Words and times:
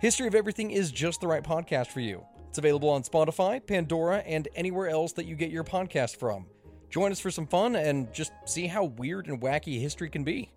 History 0.00 0.28
of 0.28 0.34
Everything 0.36 0.70
is 0.70 0.92
just 0.92 1.20
the 1.20 1.26
right 1.26 1.42
podcast 1.42 1.88
for 1.88 1.98
you. 2.00 2.24
It's 2.48 2.58
available 2.58 2.88
on 2.88 3.02
Spotify, 3.02 3.64
Pandora, 3.64 4.18
and 4.18 4.46
anywhere 4.54 4.88
else 4.88 5.12
that 5.14 5.26
you 5.26 5.34
get 5.34 5.50
your 5.50 5.64
podcast 5.64 6.16
from. 6.16 6.46
Join 6.88 7.10
us 7.10 7.18
for 7.18 7.32
some 7.32 7.48
fun 7.48 7.74
and 7.74 8.12
just 8.12 8.30
see 8.46 8.68
how 8.68 8.84
weird 8.84 9.26
and 9.26 9.40
wacky 9.40 9.80
history 9.80 10.08
can 10.08 10.22
be. 10.22 10.52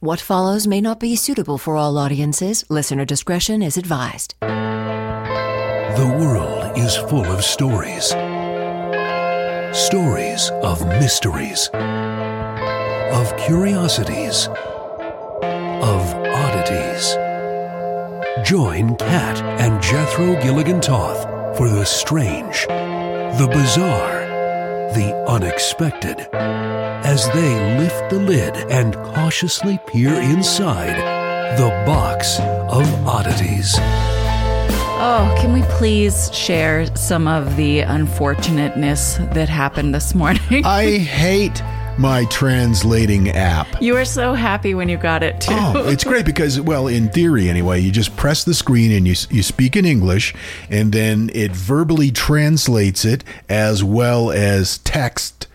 What 0.00 0.20
follows 0.20 0.66
may 0.66 0.80
not 0.80 0.98
be 1.00 1.16
suitable 1.16 1.58
for 1.58 1.76
all 1.76 1.98
audiences. 1.98 2.64
Listener 2.70 3.04
discretion 3.04 3.62
is 3.62 3.76
advised. 3.76 4.34
The 4.40 6.16
world 6.18 6.78
is 6.78 6.96
full 6.96 7.26
of 7.26 7.44
stories 7.44 8.14
stories 9.76 10.50
of 10.62 10.86
mysteries, 10.86 11.68
of 13.12 13.36
curiosities, 13.36 14.48
of 14.48 16.14
oddities. 16.14 17.25
Join 18.44 18.96
Kat 18.96 19.40
and 19.60 19.82
Jethro 19.82 20.40
Gilligan 20.42 20.80
Toth 20.80 21.56
for 21.56 21.68
the 21.68 21.86
strange, 21.86 22.66
the 22.66 23.48
bizarre 23.50 24.26
the 24.92 25.14
unexpected 25.26 26.28
as 26.32 27.30
they 27.32 27.78
lift 27.78 28.10
the 28.10 28.18
lid 28.18 28.54
and 28.70 28.94
cautiously 28.94 29.78
peer 29.86 30.14
inside 30.14 30.96
the 31.58 31.68
box 31.86 32.38
of 32.40 33.06
oddities. 33.06 33.74
Oh, 34.98 35.34
can 35.40 35.52
we 35.52 35.62
please 35.76 36.30
share 36.34 36.94
some 36.94 37.26
of 37.26 37.56
the 37.56 37.80
unfortunateness 37.80 39.16
that 39.32 39.48
happened 39.48 39.94
this 39.94 40.14
morning? 40.14 40.64
I 40.64 40.98
hate 40.98 41.62
my 41.98 42.24
translating 42.26 43.30
app. 43.30 43.80
You 43.80 43.94
were 43.94 44.04
so 44.04 44.34
happy 44.34 44.74
when 44.74 44.88
you 44.88 44.96
got 44.96 45.22
it 45.22 45.40
too. 45.40 45.52
Oh, 45.52 45.88
it's 45.88 46.04
great 46.04 46.26
because, 46.26 46.60
well, 46.60 46.86
in 46.86 47.08
theory 47.08 47.48
anyway, 47.48 47.80
you 47.80 47.90
just 47.90 48.16
press 48.16 48.44
the 48.44 48.54
screen 48.54 48.92
and 48.92 49.06
you 49.06 49.14
you 49.30 49.42
speak 49.42 49.76
in 49.76 49.84
English, 49.84 50.34
and 50.70 50.92
then 50.92 51.30
it 51.34 51.52
verbally 51.52 52.10
translates 52.10 53.04
it 53.04 53.24
as 53.48 53.82
well 53.82 54.30
as 54.30 54.78
text 54.78 55.46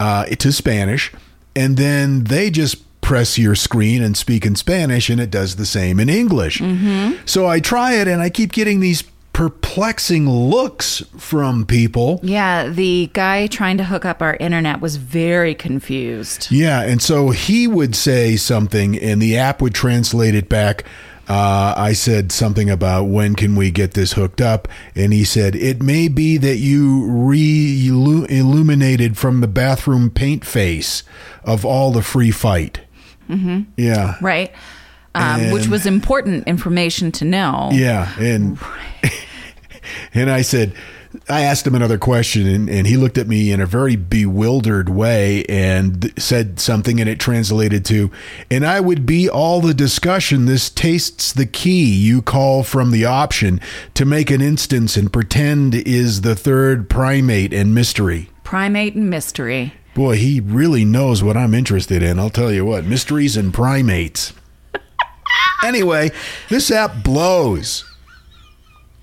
uh, 0.00 0.24
to 0.26 0.52
Spanish, 0.52 1.12
and 1.56 1.76
then 1.76 2.24
they 2.24 2.50
just 2.50 2.84
press 3.00 3.38
your 3.38 3.54
screen 3.54 4.02
and 4.02 4.16
speak 4.16 4.44
in 4.44 4.54
Spanish, 4.54 5.08
and 5.08 5.20
it 5.20 5.30
does 5.30 5.56
the 5.56 5.66
same 5.66 5.98
in 5.98 6.08
English. 6.08 6.58
Mm-hmm. 6.58 7.24
So 7.24 7.46
I 7.46 7.58
try 7.58 7.94
it, 7.94 8.06
and 8.06 8.20
I 8.20 8.30
keep 8.30 8.52
getting 8.52 8.80
these 8.80 9.02
perplexing 9.38 10.28
looks 10.28 11.00
from 11.16 11.64
people. 11.64 12.18
Yeah, 12.24 12.68
the 12.68 13.08
guy 13.12 13.46
trying 13.46 13.78
to 13.78 13.84
hook 13.84 14.04
up 14.04 14.20
our 14.20 14.34
internet 14.40 14.80
was 14.80 14.96
very 14.96 15.54
confused. 15.54 16.48
Yeah, 16.50 16.82
and 16.82 17.00
so 17.00 17.30
he 17.30 17.68
would 17.68 17.94
say 17.94 18.34
something, 18.34 18.98
and 18.98 19.22
the 19.22 19.38
app 19.38 19.62
would 19.62 19.76
translate 19.76 20.34
it 20.34 20.48
back. 20.48 20.82
Uh, 21.28 21.72
I 21.76 21.92
said 21.92 22.32
something 22.32 22.68
about 22.68 23.04
when 23.04 23.36
can 23.36 23.54
we 23.54 23.70
get 23.70 23.94
this 23.94 24.14
hooked 24.14 24.40
up, 24.40 24.66
and 24.96 25.12
he 25.12 25.22
said 25.22 25.54
it 25.54 25.84
may 25.84 26.08
be 26.08 26.36
that 26.38 26.56
you 26.56 27.06
re-illuminated 27.06 29.16
from 29.16 29.40
the 29.40 29.46
bathroom 29.46 30.10
paint 30.10 30.44
face 30.44 31.04
of 31.44 31.64
all 31.64 31.92
the 31.92 32.02
free 32.02 32.32
fight. 32.32 32.80
Mm-hmm. 33.28 33.70
Yeah, 33.76 34.16
right. 34.20 34.50
Um, 35.14 35.52
which 35.52 35.68
was 35.68 35.86
important 35.86 36.48
information 36.48 37.12
to 37.12 37.24
know. 37.24 37.70
Yeah, 37.72 38.12
and 38.18 38.58
and 40.14 40.30
I 40.30 40.42
said, 40.42 40.74
I 41.28 41.40
asked 41.40 41.66
him 41.66 41.74
another 41.74 41.98
question, 41.98 42.46
and, 42.46 42.68
and, 42.68 42.86
he 42.86 42.96
looked 42.96 43.16
at 43.16 43.26
me 43.26 43.50
in 43.50 43.60
a 43.60 43.66
very 43.66 43.96
bewildered 43.96 44.90
way 44.90 45.44
and 45.46 46.12
said 46.20 46.60
something, 46.60 47.00
and 47.00 47.08
it 47.08 47.18
translated 47.18 47.84
to, 47.86 48.10
and 48.50 48.64
I 48.66 48.80
would 48.80 49.06
be 49.06 49.28
all 49.28 49.60
the 49.60 49.72
discussion. 49.72 50.44
This 50.44 50.68
tastes 50.68 51.32
the 51.32 51.46
key 51.46 51.84
you 51.84 52.20
call 52.20 52.62
from 52.62 52.90
the 52.90 53.06
option 53.06 53.60
to 53.94 54.04
make 54.04 54.30
an 54.30 54.42
instance 54.42 54.96
and 54.96 55.12
pretend 55.12 55.74
is 55.74 56.20
the 56.20 56.36
third 56.36 56.90
primate 56.90 57.54
and 57.54 57.74
mystery. 57.74 58.28
Primate 58.44 58.94
and 58.94 59.08
mystery. 59.08 59.72
Boy, 59.94 60.16
he 60.16 60.40
really 60.40 60.84
knows 60.84 61.22
what 61.22 61.36
I'm 61.36 61.54
interested 61.54 62.02
in. 62.02 62.18
I'll 62.18 62.30
tell 62.30 62.52
you 62.52 62.64
what 62.64 62.84
mysteries 62.84 63.36
and 63.36 63.52
primates. 63.52 64.34
anyway, 65.64 66.10
this 66.50 66.70
app 66.70 67.02
blows. 67.02 67.87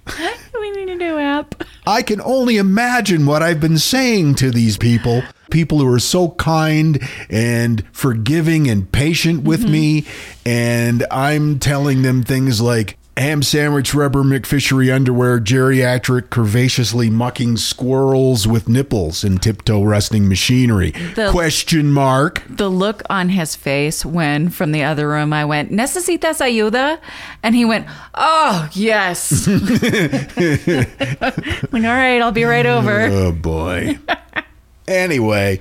we 0.60 0.72
need 0.72 0.90
a 0.90 0.96
new 0.96 1.18
app. 1.18 1.64
I 1.88 2.02
can 2.02 2.22
only 2.22 2.58
imagine 2.58 3.26
what 3.26 3.44
I've 3.44 3.60
been 3.60 3.78
saying 3.78 4.36
to 4.36 4.52
these 4.52 4.78
people. 4.78 5.24
People 5.52 5.80
who 5.80 5.94
are 5.94 6.00
so 6.00 6.30
kind 6.32 7.00
and 7.30 7.84
forgiving 7.92 8.70
and 8.70 8.92
patient 8.92 9.44
with 9.44 9.62
mm-hmm. 9.62 9.72
me. 9.72 10.06
And 10.46 11.06
I'm 11.12 11.60
telling 11.60 12.02
them 12.02 12.24
things 12.24 12.62
like, 12.62 12.98
ham 13.18 13.42
sandwich 13.42 13.94
rubber 13.94 14.24
McFishery 14.24 14.94
underwear 14.94 15.40
geriatric 15.40 16.24
curvaceously 16.24 17.10
mucking 17.10 17.56
squirrels 17.56 18.46
with 18.46 18.68
nipples 18.68 19.24
and 19.24 19.42
tiptoe 19.42 19.84
resting 19.84 20.28
machinery? 20.28 20.92
The, 20.92 21.30
question 21.32 21.92
mark. 21.92 22.44
The 22.50 22.70
look 22.70 23.04
on 23.10 23.30
his 23.30 23.56
face 23.56 24.06
when 24.06 24.50
from 24.50 24.74
the 24.74 24.84
other 24.84 25.08
room 25.08 25.32
i 25.32 25.46
went 25.46 25.72
necesitas 25.72 26.42
ayuda? 26.42 27.00
And 27.42 27.56
he 27.56 27.64
went 27.64 27.88
oh 28.14 28.70
yes. 28.74 29.48
Like, 31.72 31.84
all 31.84 31.90
right 31.90 32.22
i'll 32.22 32.32
be 32.32 32.44
right 32.44 32.66
over. 32.66 33.06
Oh 33.16 33.32
boy. 33.32 33.98
Anyway 34.88 35.60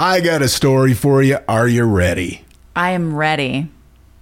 i 0.00 0.20
got 0.20 0.42
a 0.42 0.48
story 0.48 0.94
for 0.94 1.22
you. 1.22 1.38
Are 1.48 1.68
you 1.68 1.84
ready? 1.84 2.44
I 2.74 2.90
am 2.90 3.14
ready 3.14 3.68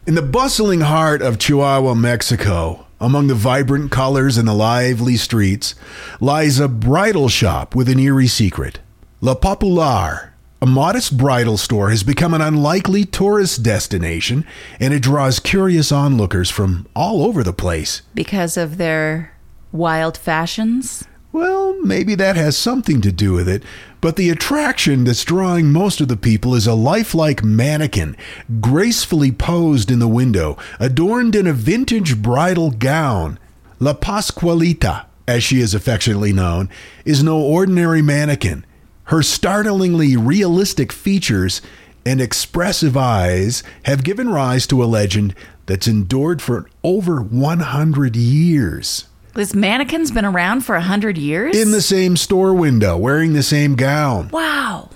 in 0.07 0.15
the 0.17 0.23
bustling 0.23 0.81
heart 0.81 1.23
of 1.23 1.39
Chihuahua, 1.39 1.95
Mexico, 1.95 2.87
among 3.01 3.29
the 3.29 3.35
vibrant 3.35 3.93
colors 3.93 4.37
and 4.37 4.49
the 4.49 4.55
lively 4.55 5.17
streets, 5.17 5.77
lies 6.21 6.59
a 6.59 6.69
bridal 6.69 7.29
shop 7.29 7.75
with 7.75 7.89
an 7.89 8.01
eerie 8.01 8.27
secret. 8.27 8.81
La 9.21 9.35
Popular, 9.35 10.35
a 10.61 10.67
modest 10.67 11.17
bridal 11.17 11.57
store, 11.57 11.91
has 11.91 12.03
become 12.03 12.35
an 12.35 12.41
unlikely 12.41 13.05
tourist 13.05 13.63
destination, 13.63 14.45
and 14.81 14.93
it 14.93 15.03
draws 15.03 15.39
curious 15.39 15.93
onlookers 15.93 16.51
from 16.51 16.89
all 16.97 17.23
over 17.23 17.45
the 17.45 17.53
place. 17.53 18.03
Because 18.13 18.57
of 18.57 18.79
their 18.79 19.37
wild 19.71 20.17
fashions? 20.17 21.07
Well, 21.33 21.79
maybe 21.83 22.15
that 22.17 22.37
has 22.37 22.59
something 22.59 23.01
to 23.01 23.11
do 23.11 23.33
with 23.33 23.49
it, 23.49 23.63
but 24.03 24.17
the 24.17 24.29
attraction 24.29 25.05
that's 25.05 25.25
drawing 25.25 25.73
most 25.73 26.03
of 26.03 26.09
the 26.09 26.17
people 26.17 26.55
is 26.55 26.67
a 26.67 26.75
lifelike 26.75 27.43
mannequin, 27.43 28.19
gracefully 28.61 29.33
posed 29.33 29.91
in 29.91 29.99
the 29.99 30.09
window, 30.09 30.59
adorned 30.79 31.35
in 31.35 31.47
a 31.47 31.55
vintage 31.55 32.21
bridal 32.21 32.71
gown. 32.71 33.39
La 33.81 33.95
Pascualita, 33.95 35.07
as 35.27 35.43
she 35.43 35.61
is 35.61 35.73
affectionately 35.73 36.35
known, 36.35 36.69
is 37.07 37.23
no 37.23 37.41
ordinary 37.41 38.03
mannequin. 38.03 38.67
Her 39.05 39.23
startlingly 39.23 40.19
realistic 40.19 40.93
features 40.93 41.63
and 42.05 42.21
expressive 42.21 42.95
eyes 42.95 43.63
have 43.85 44.05
given 44.05 44.29
rise 44.29 44.67
to 44.67 44.83
a 44.83 44.85
legend 44.85 45.35
that's 45.65 45.87
endured 45.87 46.43
for 46.43 46.69
over 46.85 47.23
100 47.23 48.17
years. 48.17 49.07
This 49.35 49.55
mannequin's 49.55 50.11
been 50.11 50.27
around 50.27 50.61
for 50.61 50.75
a 50.75 50.83
hundred 50.83 51.17
years? 51.17 51.57
In 51.57 51.71
the 51.71 51.81
same 51.81 52.19
store 52.19 52.53
window, 52.53 52.99
wearing 52.99 53.33
the 53.33 53.43
same 53.43 53.77
gown. 53.77 54.29
Wow. 54.29 54.91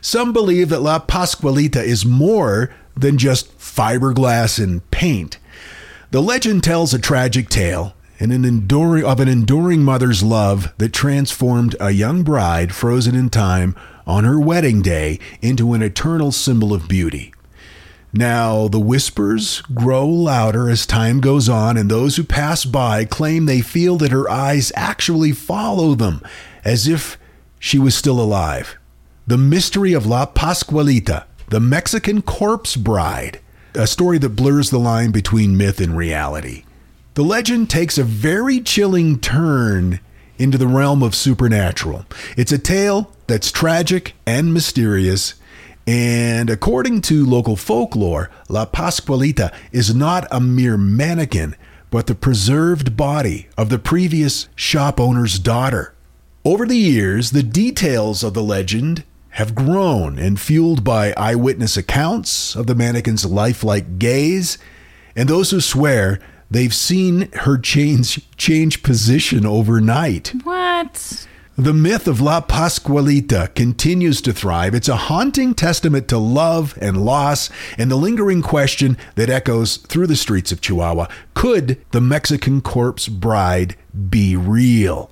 Some 0.00 0.32
believe 0.32 0.70
that 0.70 0.80
La 0.80 0.98
Pascualita 0.98 1.82
is 1.82 2.06
more 2.06 2.74
than 2.96 3.18
just 3.18 3.56
fiberglass 3.58 4.62
and 4.62 4.88
paint. 4.90 5.38
The 6.10 6.22
legend 6.22 6.64
tells 6.64 6.94
a 6.94 6.98
tragic 6.98 7.50
tale, 7.50 7.94
and 8.18 8.32
an 8.32 8.44
enduring 8.44 9.04
of 9.04 9.20
an 9.20 9.28
enduring 9.28 9.82
mother's 9.82 10.22
love 10.22 10.72
that 10.78 10.92
transformed 10.92 11.76
a 11.80 11.90
young 11.90 12.22
bride 12.22 12.74
frozen 12.74 13.14
in 13.14 13.28
time 13.28 13.76
on 14.06 14.24
her 14.24 14.40
wedding 14.40 14.82
day 14.82 15.18
into 15.40 15.74
an 15.74 15.82
eternal 15.82 16.32
symbol 16.32 16.72
of 16.72 16.88
beauty. 16.88 17.32
Now, 18.12 18.66
the 18.66 18.80
whispers 18.80 19.62
grow 19.72 20.06
louder 20.06 20.68
as 20.68 20.84
time 20.84 21.20
goes 21.20 21.48
on, 21.48 21.76
and 21.76 21.90
those 21.90 22.16
who 22.16 22.24
pass 22.24 22.64
by 22.64 23.04
claim 23.04 23.46
they 23.46 23.60
feel 23.60 23.96
that 23.98 24.10
her 24.10 24.28
eyes 24.28 24.72
actually 24.74 25.32
follow 25.32 25.94
them, 25.94 26.22
as 26.64 26.88
if 26.88 27.16
she 27.58 27.78
was 27.78 27.94
still 27.94 28.20
alive. 28.20 28.76
The 29.26 29.38
mystery 29.38 29.92
of 29.92 30.06
La 30.06 30.26
Pascualita, 30.26 31.24
the 31.48 31.60
Mexican 31.60 32.20
corpse 32.22 32.74
bride, 32.74 33.38
a 33.74 33.86
story 33.86 34.18
that 34.18 34.30
blurs 34.30 34.70
the 34.70 34.80
line 34.80 35.12
between 35.12 35.56
myth 35.56 35.80
and 35.80 35.96
reality. 35.96 36.64
The 37.14 37.22
legend 37.22 37.70
takes 37.70 37.98
a 37.98 38.02
very 38.02 38.60
chilling 38.60 39.20
turn 39.20 40.00
into 40.38 40.58
the 40.58 40.66
realm 40.66 41.02
of 41.02 41.14
supernatural. 41.14 42.06
It's 42.36 42.50
a 42.50 42.58
tale 42.58 43.12
that's 43.26 43.52
tragic 43.52 44.14
and 44.26 44.52
mysterious, 44.54 45.34
and 45.86 46.50
according 46.50 47.00
to 47.02 47.24
local 47.24 47.56
folklore, 47.56 48.30
La 48.48 48.66
Pascualita 48.66 49.52
is 49.72 49.94
not 49.94 50.26
a 50.30 50.40
mere 50.40 50.76
mannequin, 50.76 51.56
but 51.90 52.06
the 52.06 52.14
preserved 52.14 52.96
body 52.96 53.48
of 53.56 53.68
the 53.68 53.78
previous 53.78 54.48
shop 54.54 55.00
owner's 55.00 55.38
daughter. 55.38 55.94
Over 56.44 56.66
the 56.66 56.76
years, 56.76 57.32
the 57.32 57.42
details 57.42 58.22
of 58.22 58.34
the 58.34 58.42
legend 58.42 59.04
have 59.30 59.54
grown 59.54 60.18
and 60.18 60.40
fueled 60.40 60.82
by 60.82 61.12
eyewitness 61.16 61.76
accounts 61.76 62.54
of 62.56 62.66
the 62.66 62.74
mannequin's 62.74 63.24
lifelike 63.24 63.98
gaze, 63.98 64.58
and 65.14 65.28
those 65.28 65.50
who 65.50 65.60
swear 65.60 66.18
they've 66.50 66.74
seen 66.74 67.30
her 67.32 67.58
change 67.58 68.28
change 68.36 68.82
position 68.82 69.46
overnight. 69.46 70.32
What? 70.44 71.26
The 71.60 71.74
myth 71.74 72.08
of 72.08 72.22
La 72.22 72.40
Pascualita 72.40 73.54
continues 73.54 74.22
to 74.22 74.32
thrive. 74.32 74.74
It's 74.74 74.88
a 74.88 74.96
haunting 74.96 75.52
testament 75.52 76.08
to 76.08 76.16
love 76.16 76.72
and 76.80 77.04
loss 77.04 77.50
and 77.76 77.90
the 77.90 77.96
lingering 77.96 78.40
question 78.40 78.96
that 79.16 79.28
echoes 79.28 79.76
through 79.76 80.06
the 80.06 80.16
streets 80.16 80.52
of 80.52 80.62
Chihuahua 80.62 81.08
could 81.34 81.76
the 81.90 82.00
Mexican 82.00 82.62
corpse 82.62 83.08
bride 83.08 83.76
be 84.08 84.34
real? 84.36 85.10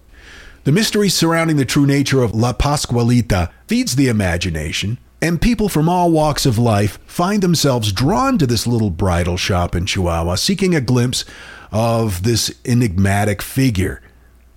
The 0.65 0.73
mystery 0.73 1.11
surrounding 1.11 1.57
the 1.59 1.67
true 1.67 1.85
nature 1.85 2.23
of 2.23 2.35
La 2.35 2.55
Pascualita 2.55 3.51
feeds 3.67 3.97
the 3.97 4.09
imagination, 4.09 4.97
and 5.21 5.43
people 5.43 5.69
from 5.69 5.87
all 5.87 6.11
walks 6.11 6.47
of 6.47 6.57
life 6.57 6.99
find 7.05 7.43
themselves 7.43 7.93
drawn 7.93 8.39
to 8.39 8.47
this 8.47 8.67
little 8.67 8.89
bridal 8.89 9.37
shop 9.37 9.75
in 9.75 9.85
Chihuahua, 9.85 10.37
seeking 10.37 10.75
a 10.75 10.81
glimpse 10.81 11.27
of 11.71 12.23
this 12.23 12.51
enigmatic 12.65 13.43
figure. 13.43 14.01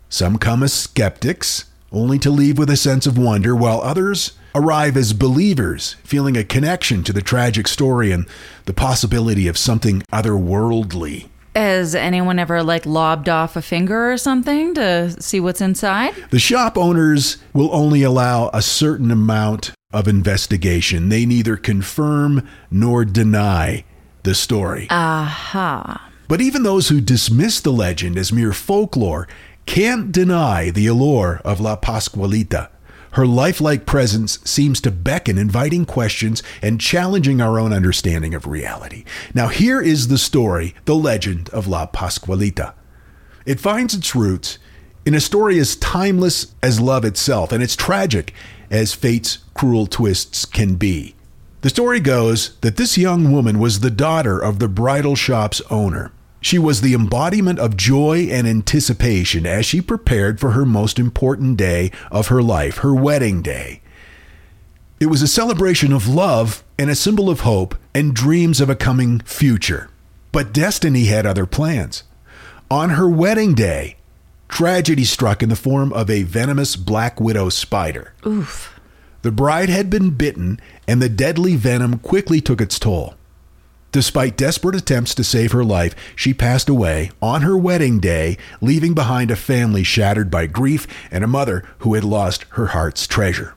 Some 0.07 0.37
come 0.37 0.63
as 0.63 0.71
skeptics, 0.71 1.65
only 1.91 2.17
to 2.19 2.29
leave 2.29 2.57
with 2.57 2.69
a 2.69 2.77
sense 2.77 3.05
of 3.05 3.17
wonder, 3.17 3.55
while 3.55 3.81
others 3.81 4.33
arrive 4.55 4.97
as 4.97 5.13
believers, 5.13 5.95
feeling 6.03 6.37
a 6.37 6.43
connection 6.43 7.03
to 7.03 7.13
the 7.13 7.21
tragic 7.21 7.67
story 7.67 8.11
and 8.11 8.27
the 8.65 8.73
possibility 8.73 9.47
of 9.47 9.57
something 9.57 10.03
otherworldly. 10.11 11.27
Has 11.55 11.95
anyone 11.95 12.39
ever 12.39 12.63
like 12.63 12.85
lobbed 12.85 13.27
off 13.27 13.57
a 13.57 13.61
finger 13.61 14.11
or 14.11 14.17
something 14.17 14.73
to 14.75 15.21
see 15.21 15.41
what's 15.41 15.59
inside? 15.59 16.13
The 16.29 16.39
shop 16.39 16.77
owners 16.77 17.37
will 17.53 17.73
only 17.75 18.03
allow 18.03 18.49
a 18.53 18.61
certain 18.61 19.11
amount 19.11 19.71
of 19.91 20.07
investigation. 20.07 21.09
They 21.09 21.25
neither 21.25 21.57
confirm 21.57 22.47
nor 22.69 23.03
deny 23.03 23.83
the 24.23 24.33
story. 24.33 24.87
Aha. 24.89 26.09
But 26.29 26.39
even 26.39 26.63
those 26.63 26.87
who 26.87 27.01
dismiss 27.01 27.59
the 27.59 27.73
legend 27.73 28.17
as 28.17 28.31
mere 28.31 28.53
folklore 28.53 29.27
can't 29.65 30.11
deny 30.11 30.69
the 30.69 30.87
allure 30.87 31.41
of 31.45 31.59
La 31.59 31.75
Pascualita. 31.75 32.69
Her 33.11 33.27
lifelike 33.27 33.85
presence 33.85 34.39
seems 34.45 34.79
to 34.81 34.91
beckon, 34.91 35.37
inviting 35.37 35.85
questions 35.85 36.41
and 36.61 36.79
challenging 36.79 37.41
our 37.41 37.59
own 37.59 37.73
understanding 37.73 38.33
of 38.33 38.47
reality. 38.47 39.03
Now, 39.33 39.49
here 39.49 39.81
is 39.81 40.07
the 40.07 40.17
story, 40.17 40.75
the 40.85 40.95
legend 40.95 41.49
of 41.49 41.67
La 41.67 41.87
Pascualita. 41.87 42.73
It 43.45 43.59
finds 43.59 43.93
its 43.93 44.15
roots 44.15 44.59
in 45.05 45.13
a 45.13 45.19
story 45.19 45.59
as 45.59 45.75
timeless 45.75 46.53
as 46.63 46.79
love 46.79 47.03
itself, 47.03 47.51
and 47.51 47.61
it's 47.61 47.75
tragic 47.75 48.33
as 48.69 48.93
fate's 48.93 49.39
cruel 49.53 49.87
twists 49.87 50.45
can 50.45 50.75
be. 50.75 51.15
The 51.61 51.69
story 51.69 51.99
goes 51.99 52.57
that 52.61 52.77
this 52.77 52.97
young 52.97 53.31
woman 53.31 53.59
was 53.59 53.81
the 53.81 53.91
daughter 53.91 54.39
of 54.39 54.59
the 54.59 54.69
bridal 54.69 55.15
shop's 55.15 55.61
owner. 55.69 56.11
She 56.41 56.57
was 56.57 56.81
the 56.81 56.95
embodiment 56.95 57.59
of 57.59 57.77
joy 57.77 58.27
and 58.31 58.47
anticipation 58.47 59.45
as 59.45 59.65
she 59.65 59.79
prepared 59.79 60.39
for 60.39 60.51
her 60.51 60.65
most 60.65 60.97
important 60.97 61.55
day 61.55 61.91
of 62.11 62.27
her 62.27 62.41
life, 62.41 62.77
her 62.77 62.95
wedding 62.95 63.43
day. 63.43 63.81
It 64.99 65.05
was 65.05 65.21
a 65.21 65.27
celebration 65.27 65.93
of 65.93 66.07
love 66.07 66.63
and 66.79 66.89
a 66.89 66.95
symbol 66.95 67.29
of 67.29 67.41
hope 67.41 67.75
and 67.93 68.15
dreams 68.15 68.59
of 68.59 68.69
a 68.69 68.75
coming 68.75 69.19
future. 69.19 69.89
But 70.31 70.51
destiny 70.51 71.05
had 71.05 71.27
other 71.27 71.45
plans. 71.45 72.03
On 72.71 72.91
her 72.91 73.09
wedding 73.09 73.53
day, 73.53 73.97
tragedy 74.47 75.03
struck 75.03 75.43
in 75.43 75.49
the 75.49 75.55
form 75.55 75.93
of 75.93 76.09
a 76.09 76.23
venomous 76.23 76.75
black 76.75 77.21
widow 77.21 77.49
spider. 77.49 78.13
Oof. 78.25 78.79
The 79.21 79.31
bride 79.31 79.69
had 79.69 79.89
been 79.89 80.11
bitten, 80.11 80.59
and 80.87 81.01
the 81.01 81.09
deadly 81.09 81.55
venom 81.55 81.99
quickly 81.99 82.41
took 82.41 82.59
its 82.59 82.79
toll. 82.79 83.15
Despite 83.91 84.37
desperate 84.37 84.75
attempts 84.75 85.13
to 85.15 85.23
save 85.23 85.51
her 85.51 85.65
life, 85.65 85.93
she 86.15 86.33
passed 86.33 86.69
away 86.69 87.11
on 87.21 87.41
her 87.41 87.57
wedding 87.57 87.99
day, 87.99 88.37
leaving 88.61 88.93
behind 88.93 89.29
a 89.31 89.35
family 89.35 89.83
shattered 89.83 90.31
by 90.31 90.45
grief 90.45 90.87
and 91.11 91.25
a 91.25 91.27
mother 91.27 91.65
who 91.79 91.95
had 91.95 92.05
lost 92.05 92.45
her 92.51 92.67
heart's 92.67 93.05
treasure. 93.05 93.53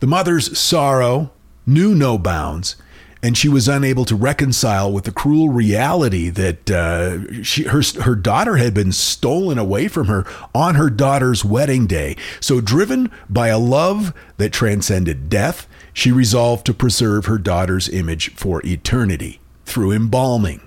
The 0.00 0.06
mother's 0.06 0.58
sorrow 0.58 1.30
knew 1.64 1.94
no 1.94 2.18
bounds, 2.18 2.76
and 3.22 3.34
she 3.34 3.48
was 3.48 3.66
unable 3.66 4.04
to 4.04 4.14
reconcile 4.14 4.92
with 4.92 5.04
the 5.04 5.10
cruel 5.10 5.48
reality 5.48 6.28
that 6.28 6.70
uh, 6.70 7.42
she, 7.42 7.62
her, 7.62 7.82
her 8.02 8.14
daughter 8.14 8.56
had 8.56 8.74
been 8.74 8.92
stolen 8.92 9.56
away 9.56 9.88
from 9.88 10.08
her 10.08 10.26
on 10.54 10.74
her 10.74 10.90
daughter's 10.90 11.46
wedding 11.46 11.86
day. 11.86 12.14
So, 12.40 12.60
driven 12.60 13.10
by 13.30 13.48
a 13.48 13.58
love 13.58 14.12
that 14.36 14.52
transcended 14.52 15.30
death, 15.30 15.66
she 15.94 16.12
resolved 16.12 16.66
to 16.66 16.74
preserve 16.74 17.24
her 17.24 17.38
daughter's 17.38 17.88
image 17.88 18.34
for 18.34 18.60
eternity 18.66 19.40
through 19.66 19.92
embalming. 19.92 20.60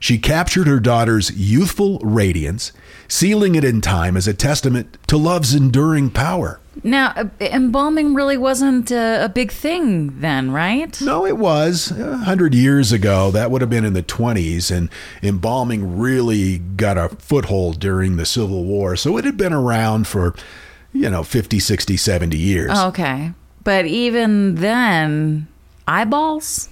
She 0.00 0.18
captured 0.18 0.66
her 0.66 0.80
daughter's 0.80 1.30
youthful 1.30 2.00
radiance, 2.00 2.72
sealing 3.06 3.54
it 3.54 3.62
in 3.62 3.80
time 3.80 4.16
as 4.16 4.26
a 4.26 4.34
testament 4.34 4.98
to 5.06 5.16
love's 5.16 5.54
enduring 5.54 6.10
power. 6.10 6.58
Now, 6.82 7.12
uh, 7.14 7.26
embalming 7.40 8.14
really 8.14 8.36
wasn't 8.36 8.90
a, 8.90 9.26
a 9.26 9.28
big 9.28 9.52
thing 9.52 10.20
then, 10.20 10.50
right? 10.50 11.00
No, 11.00 11.24
it 11.24 11.36
was. 11.36 11.92
A 11.92 12.16
hundred 12.16 12.52
years 12.52 12.90
ago, 12.90 13.30
that 13.30 13.52
would 13.52 13.60
have 13.60 13.70
been 13.70 13.84
in 13.84 13.92
the 13.92 14.02
20s, 14.02 14.74
and 14.74 14.88
embalming 15.22 15.98
really 15.98 16.58
got 16.58 16.98
a 16.98 17.10
foothold 17.10 17.78
during 17.78 18.16
the 18.16 18.26
Civil 18.26 18.64
War. 18.64 18.96
So 18.96 19.16
it 19.18 19.24
had 19.24 19.36
been 19.36 19.52
around 19.52 20.08
for, 20.08 20.34
you 20.92 21.10
know, 21.10 21.22
50, 21.22 21.60
60, 21.60 21.96
70 21.96 22.36
years. 22.36 22.70
Okay. 22.70 23.32
But 23.62 23.84
even 23.84 24.56
then, 24.56 25.46
eyeballs 25.86 26.70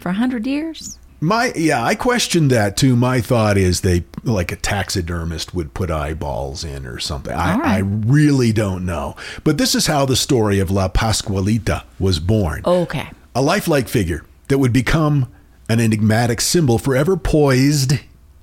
for 0.00 0.10
a 0.10 0.12
100 0.12 0.46
years? 0.46 0.98
My 1.20 1.52
yeah, 1.56 1.82
I 1.82 1.94
questioned 1.94 2.50
that 2.50 2.76
too. 2.76 2.94
My 2.94 3.20
thought 3.20 3.56
is 3.56 3.80
they 3.80 4.04
like 4.22 4.52
a 4.52 4.56
taxidermist 4.56 5.54
would 5.54 5.72
put 5.72 5.90
eyeballs 5.90 6.62
in 6.62 6.86
or 6.86 6.98
something. 6.98 7.32
I, 7.32 7.56
right. 7.56 7.66
I 7.66 7.78
really 7.78 8.52
don't 8.52 8.84
know. 8.84 9.16
But 9.42 9.56
this 9.56 9.74
is 9.74 9.86
how 9.86 10.04
the 10.04 10.16
story 10.16 10.58
of 10.58 10.70
La 10.70 10.88
Pascualita 10.88 11.84
was 11.98 12.20
born. 12.20 12.62
Okay. 12.66 13.08
A 13.34 13.42
lifelike 13.42 13.88
figure 13.88 14.24
that 14.48 14.58
would 14.58 14.72
become 14.72 15.32
an 15.68 15.80
enigmatic 15.80 16.40
symbol 16.40 16.78
forever 16.78 17.16
poised 17.16 17.94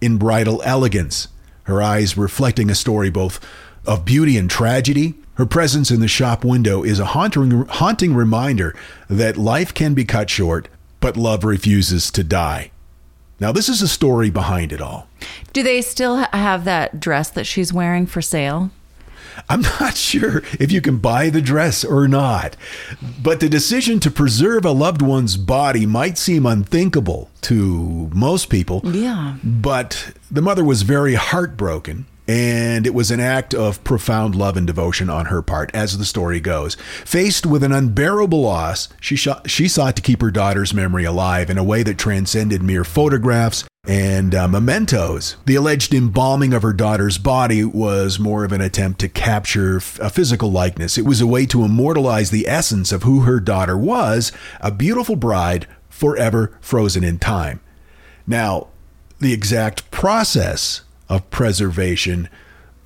in 0.02 0.18
bridal 0.18 0.62
elegance. 0.64 1.30
Her 1.64 1.82
eyes 1.82 2.18
reflecting 2.18 2.70
a 2.70 2.76
story 2.76 3.10
both 3.10 3.40
of 3.86 4.04
beauty 4.04 4.38
and 4.38 4.50
tragedy. 4.50 5.16
Her 5.36 5.46
presence 5.46 5.90
in 5.90 6.00
the 6.00 6.08
shop 6.08 6.44
window 6.44 6.84
is 6.84 7.00
a 7.00 7.06
haunting, 7.06 7.66
haunting 7.66 8.14
reminder 8.14 8.76
that 9.10 9.38
life 9.38 9.74
can 9.74 9.94
be 9.94 10.06
cut 10.06 10.30
short, 10.30 10.68
but 11.04 11.18
love 11.18 11.44
refuses 11.44 12.10
to 12.10 12.24
die. 12.24 12.72
Now, 13.38 13.52
this 13.52 13.68
is 13.68 13.82
a 13.82 13.90
story 13.90 14.30
behind 14.30 14.72
it 14.72 14.80
all. 14.80 15.10
Do 15.52 15.62
they 15.62 15.82
still 15.82 16.16
have 16.16 16.64
that 16.64 17.02
dress 17.02 17.30
that 17.32 17.44
she's 17.44 17.74
wearing 17.74 18.06
for 18.06 18.22
sale? 18.22 18.72
I'm 19.50 19.64
not 19.64 19.98
sure 19.98 20.44
if 20.62 20.72
you 20.72 20.80
can 20.80 21.00
buy 21.00 21.30
the 21.30 21.42
dress 21.42 21.84
or 21.84 22.08
not, 22.08 22.56
but 23.22 23.42
the 23.42 23.50
decision 23.50 24.00
to 24.00 24.10
preserve 24.10 24.64
a 24.64 24.72
loved 24.72 25.02
one's 25.02 25.36
body 25.36 25.86
might 25.86 26.18
seem 26.18 26.46
unthinkable 26.46 27.30
to 27.42 28.10
most 28.14 28.50
people. 28.50 28.80
Yeah. 28.86 29.36
But 29.44 30.14
the 30.32 30.42
mother 30.42 30.64
was 30.64 30.84
very 30.84 31.16
heartbroken, 31.16 32.06
and 32.28 32.88
it 32.88 32.94
was 32.94 33.12
an 33.12 33.20
act 33.20 33.54
of 33.54 33.84
profound 33.84 34.36
love 34.36 34.56
and 34.56 34.66
devotion 34.66 35.10
on 35.10 35.26
her 35.26 35.42
part, 35.42 35.70
as 35.74 35.98
the 35.98 36.06
story 36.06 36.40
goes. 36.40 36.76
Faced 37.06 37.46
with 37.46 37.64
an 37.64 37.72
unbearable 37.72 38.42
loss, 38.42 38.90
she, 39.02 39.16
sh- 39.16 39.28
she 39.46 39.68
sought 39.68 39.96
to 39.96 40.02
keep 40.02 40.22
her 40.22 40.32
daughter's 40.32 40.74
memory 40.74 41.04
alive 41.04 41.50
in 41.50 41.58
a 41.58 41.64
way 41.64 41.84
that 41.84 41.98
transcended 41.98 42.64
mere 42.64 42.84
photographs 42.84 43.66
and 43.86 44.34
uh, 44.34 44.48
mementos. 44.48 45.36
The 45.46 45.56
alleged 45.56 45.94
embalming 45.94 46.54
of 46.54 46.62
her 46.62 46.72
daughter's 46.72 47.18
body 47.18 47.66
was 47.66 48.18
more 48.18 48.46
of 48.46 48.54
an 48.54 48.62
attempt 48.62 49.02
to 49.02 49.10
capture 49.10 49.78
f- 49.78 50.00
a 50.00 50.10
physical 50.10 50.50
likeness. 50.50 50.98
It 50.98 51.06
was 51.06 51.20
a 51.20 51.28
way 51.28 51.46
to 51.48 51.66
immortalize 51.66 52.32
the 52.32 52.48
essence 52.48 52.94
of 52.94 53.04
who 53.04 53.22
her 53.22 53.42
daughter 53.42 53.78
was 53.78 54.32
a 54.62 54.72
beautiful 54.72 55.18
bride 55.18 55.68
forever 55.90 56.58
frozen 56.62 57.04
in 57.04 57.20
time. 57.20 57.60
Now, 58.26 58.68
the 59.20 59.34
exact 59.34 59.92
process 59.92 60.82
of 61.14 61.30
preservation 61.30 62.30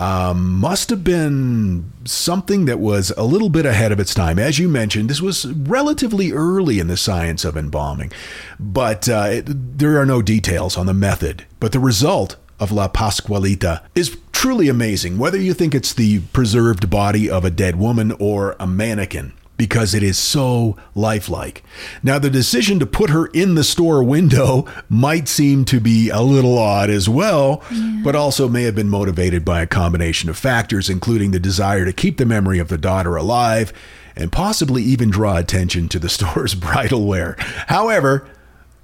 um, 0.00 0.52
must 0.52 0.90
have 0.90 1.02
been 1.02 1.92
something 2.04 2.66
that 2.66 2.78
was 2.78 3.10
a 3.16 3.24
little 3.24 3.48
bit 3.48 3.66
ahead 3.66 3.90
of 3.90 3.98
its 3.98 4.14
time. 4.14 4.38
As 4.38 4.58
you 4.58 4.68
mentioned, 4.68 5.10
this 5.10 5.20
was 5.20 5.46
relatively 5.46 6.30
early 6.30 6.78
in 6.78 6.86
the 6.86 6.96
science 6.96 7.44
of 7.44 7.56
embalming, 7.56 8.12
but 8.60 9.08
uh, 9.08 9.26
it, 9.30 9.78
there 9.78 9.98
are 10.00 10.06
no 10.06 10.22
details 10.22 10.76
on 10.76 10.86
the 10.86 10.94
method. 10.94 11.46
But 11.58 11.72
the 11.72 11.80
result 11.80 12.36
of 12.60 12.70
La 12.70 12.88
Pascualita 12.88 13.82
is 13.94 14.16
truly 14.32 14.68
amazing, 14.68 15.18
whether 15.18 15.38
you 15.38 15.52
think 15.52 15.74
it's 15.74 15.92
the 15.92 16.20
preserved 16.32 16.88
body 16.88 17.28
of 17.28 17.44
a 17.44 17.50
dead 17.50 17.76
woman 17.76 18.12
or 18.20 18.54
a 18.60 18.66
mannequin 18.66 19.32
because 19.58 19.92
it 19.92 20.02
is 20.02 20.16
so 20.16 20.76
lifelike. 20.94 21.62
Now, 22.02 22.18
the 22.18 22.30
decision 22.30 22.78
to 22.78 22.86
put 22.86 23.10
her 23.10 23.26
in 23.26 23.56
the 23.56 23.64
store 23.64 24.02
window 24.02 24.66
might 24.88 25.28
seem 25.28 25.66
to 25.66 25.80
be 25.80 26.08
a 26.08 26.22
little 26.22 26.56
odd 26.56 26.88
as 26.88 27.08
well, 27.08 27.62
yeah. 27.70 28.00
but 28.02 28.14
also 28.14 28.48
may 28.48 28.62
have 28.62 28.76
been 28.76 28.88
motivated 28.88 29.44
by 29.44 29.60
a 29.60 29.66
combination 29.66 30.30
of 30.30 30.38
factors, 30.38 30.88
including 30.88 31.32
the 31.32 31.40
desire 31.40 31.84
to 31.84 31.92
keep 31.92 32.16
the 32.16 32.24
memory 32.24 32.60
of 32.60 32.68
the 32.68 32.78
daughter 32.78 33.16
alive 33.16 33.72
and 34.16 34.32
possibly 34.32 34.82
even 34.82 35.10
draw 35.10 35.36
attention 35.36 35.88
to 35.88 35.98
the 35.98 36.08
store's 36.08 36.54
bridal 36.54 37.06
wear. 37.06 37.36
However, 37.66 38.28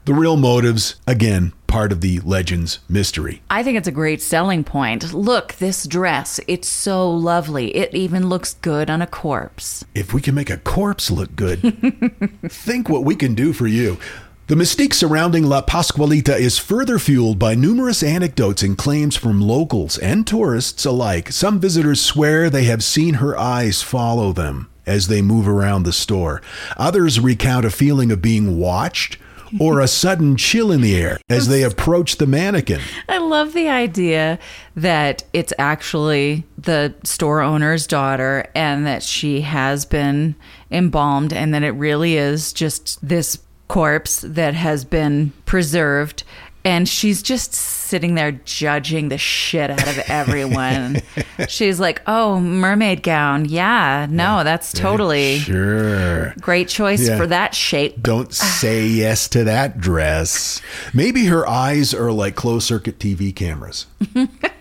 the 0.05 0.15
real 0.15 0.37
motives, 0.37 0.97
again, 1.07 1.53
part 1.75 1.91
of 1.91 2.01
the 2.01 2.21
legend's 2.21 2.79
mystery. 2.89 3.43
I 3.51 3.65
think 3.65 3.77
it's 3.77 3.89
a 3.89 3.91
great 3.91 4.23
selling 4.23 4.63
point. 4.63 5.13
Look, 5.13 5.55
this 5.55 5.89
dress, 5.89 6.39
it's 6.47 6.69
so 6.69 7.11
lovely. 7.11 7.75
It 7.75 7.93
even 7.97 8.29
looks 8.29 8.55
good 8.55 8.89
on 8.89 9.03
a 9.03 9.09
corpse. 9.09 9.85
If 9.93 10.15
we 10.15 10.21
can 10.21 10.37
make 10.37 10.51
a 10.51 10.59
corpse 10.59 11.11
look 11.11 11.35
good, 11.35 11.61
think 12.49 12.89
what 12.89 13.03
we 13.03 13.17
can 13.17 13.35
do 13.35 13.53
for 13.53 13.67
you. 13.67 13.99
The 14.47 14.55
mystique 14.55 14.95
surrounding 14.95 15.43
La 15.43 15.63
Pascualita 15.63 16.39
is 16.39 16.61
further 16.61 17.01
fueled 17.01 17.41
by 17.41 17.57
numerous 17.57 18.05
anecdotes 18.05 18.63
and 18.63 18.79
claims 18.79 19.17
from 19.17 19.41
locals 19.41 19.99
and 19.99 20.25
tourists 20.25 20.85
alike. 20.85 21.33
Some 21.33 21.59
visitors 21.59 22.01
swear 22.01 22.49
they 22.49 22.67
have 22.67 22.85
seen 22.85 23.15
her 23.15 23.37
eyes 23.37 23.83
follow 23.83 24.33
them 24.33 24.71
as 24.87 25.09
they 25.09 25.23
move 25.23 25.49
around 25.49 25.83
the 25.83 25.93
store. 25.93 26.41
Others 26.77 27.19
recount 27.19 27.67
a 27.67 27.71
feeling 27.71 28.13
of 28.13 28.23
being 28.23 28.61
watched 28.61 29.19
or 29.61 29.81
a 29.81 29.89
sudden 29.89 30.37
chill 30.37 30.71
in 30.73 30.81
the 30.81 30.97
air 30.97 31.19
as 31.29 31.49
they 31.49 31.63
approach 31.63 32.17
the 32.17 32.27
mannequin. 32.27 32.81
I 33.09 33.19
love 33.19 33.53
the 33.53 33.69
idea 33.69 34.39
that 34.77 35.25
it's 35.33 35.53
actually 35.59 36.45
the 36.59 36.95
store 37.05 37.41
owner's 37.41 37.87
daughter 37.87 38.51
and 38.55 38.87
that 38.87 39.03
she 39.03 39.43
has 39.43 39.85
been 39.85 40.35
embalmed 40.71 41.33
and 41.33 41.55
that 41.55 41.63
it 41.63 41.73
really 41.73 42.17
is 42.17 42.53
just 42.53 43.07
this 43.07 43.39
corpse 43.69 44.21
that 44.21 44.55
has 44.55 44.85
been 44.85 45.33
preserved 45.47 46.23
and 46.65 46.89
she's 46.89 47.23
just 47.23 47.53
sitting 47.53 48.15
there 48.15 48.33
judging 48.33 49.09
the 49.09 49.19
shit 49.19 49.71
out 49.71 49.87
of 49.87 49.99
everyone. 50.09 51.03
she's 51.49 51.79
like, 51.79 52.03
"Oh, 52.07 52.41
mermaid 52.41 53.03
gown. 53.03 53.45
Yeah, 53.45 54.07
no, 54.11 54.43
that's 54.45 54.73
totally 54.73 55.39
sure. 55.39 56.35
Great 56.41 56.69
choice 56.69 57.07
yeah. 57.07 57.17
for 57.17 57.27
that 57.27 57.55
shape." 57.55 58.03
Don't 58.03 58.33
say 58.35 58.87
yes 58.87 59.29
to 59.29 59.45
that 59.45 59.79
dress. 59.79 60.63
Maybe 60.93 61.27
her 61.27 61.47
eyes 61.47 61.93
are 61.93 62.13
like 62.13 62.35
closed 62.35 62.67
circuit 62.67 62.99
TV 62.99 63.35
cameras. 63.35 63.87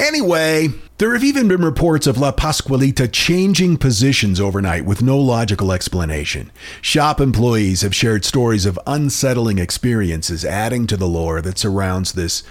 Anyway, 0.00 0.68
there 0.96 1.12
have 1.12 1.22
even 1.22 1.46
been 1.46 1.60
reports 1.60 2.06
of 2.06 2.16
La 2.16 2.32
Pascualita 2.32 3.06
changing 3.12 3.76
positions 3.76 4.40
overnight 4.40 4.86
with 4.86 5.02
no 5.02 5.18
logical 5.18 5.72
explanation. 5.72 6.50
Shop 6.80 7.20
employees 7.20 7.82
have 7.82 7.94
shared 7.94 8.24
stories 8.24 8.64
of 8.64 8.80
unsettling 8.86 9.58
experiences, 9.58 10.42
adding 10.42 10.86
to 10.86 10.96
the 10.96 11.06
lore 11.06 11.42
that 11.42 11.58
surrounds 11.58 12.12
this 12.12 12.42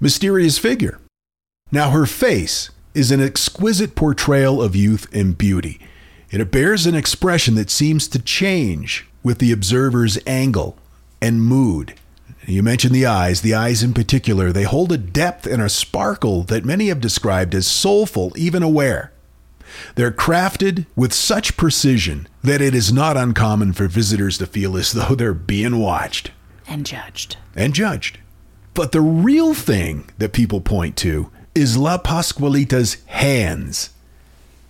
mysterious 0.00 0.58
figure. 0.58 0.98
Now, 1.70 1.90
her 1.90 2.06
face 2.06 2.70
is 2.92 3.12
an 3.12 3.22
exquisite 3.22 3.94
portrayal 3.94 4.60
of 4.60 4.74
youth 4.74 5.06
and 5.14 5.38
beauty. 5.38 5.78
It 6.32 6.50
bears 6.50 6.86
an 6.86 6.96
expression 6.96 7.54
that 7.54 7.70
seems 7.70 8.08
to 8.08 8.18
change 8.18 9.06
with 9.22 9.38
the 9.38 9.52
observer's 9.52 10.18
angle 10.26 10.76
and 11.22 11.40
mood. 11.40 11.94
You 12.46 12.62
mentioned 12.62 12.94
the 12.94 13.06
eyes. 13.06 13.40
The 13.40 13.54
eyes, 13.54 13.82
in 13.82 13.92
particular, 13.92 14.52
they 14.52 14.62
hold 14.62 14.92
a 14.92 14.98
depth 14.98 15.46
and 15.46 15.60
a 15.60 15.68
sparkle 15.68 16.44
that 16.44 16.64
many 16.64 16.88
have 16.88 17.00
described 17.00 17.54
as 17.54 17.66
soulful, 17.66 18.32
even 18.36 18.62
aware. 18.62 19.12
They're 19.96 20.12
crafted 20.12 20.86
with 20.94 21.12
such 21.12 21.56
precision 21.56 22.28
that 22.42 22.62
it 22.62 22.74
is 22.74 22.92
not 22.92 23.16
uncommon 23.16 23.72
for 23.72 23.88
visitors 23.88 24.38
to 24.38 24.46
feel 24.46 24.76
as 24.76 24.92
though 24.92 25.14
they're 25.14 25.34
being 25.34 25.78
watched 25.78 26.30
and 26.68 26.84
judged. 26.84 27.36
And 27.54 27.74
judged. 27.74 28.18
But 28.74 28.92
the 28.92 29.00
real 29.00 29.54
thing 29.54 30.08
that 30.18 30.32
people 30.32 30.60
point 30.60 30.96
to 30.98 31.30
is 31.54 31.76
La 31.76 31.98
Pascualita's 31.98 32.98
hands. 33.06 33.90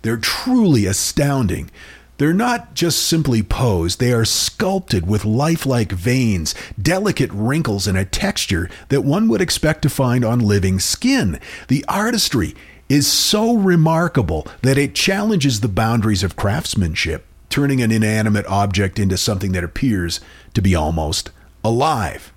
They're 0.01 0.17
truly 0.17 0.85
astounding. 0.85 1.69
They're 2.17 2.33
not 2.33 2.73
just 2.73 3.03
simply 3.03 3.43
posed, 3.43 3.99
they 3.99 4.11
are 4.11 4.25
sculpted 4.25 5.07
with 5.07 5.23
lifelike 5.23 5.91
veins, 5.91 6.55
delicate 6.81 7.31
wrinkles, 7.31 7.85
and 7.85 7.97
a 7.97 8.05
texture 8.05 8.69
that 8.89 9.03
one 9.03 9.27
would 9.27 9.41
expect 9.41 9.83
to 9.83 9.89
find 9.89 10.25
on 10.25 10.39
living 10.39 10.79
skin. 10.79 11.39
The 11.67 11.85
artistry 11.87 12.55
is 12.89 13.05
so 13.11 13.55
remarkable 13.55 14.47
that 14.61 14.77
it 14.77 14.95
challenges 14.95 15.59
the 15.59 15.67
boundaries 15.67 16.23
of 16.23 16.35
craftsmanship, 16.35 17.25
turning 17.49 17.81
an 17.81 17.91
inanimate 17.91 18.45
object 18.47 18.97
into 18.97 19.17
something 19.17 19.51
that 19.51 19.63
appears 19.63 20.19
to 20.55 20.61
be 20.61 20.73
almost 20.73 21.29
alive. 21.63 22.33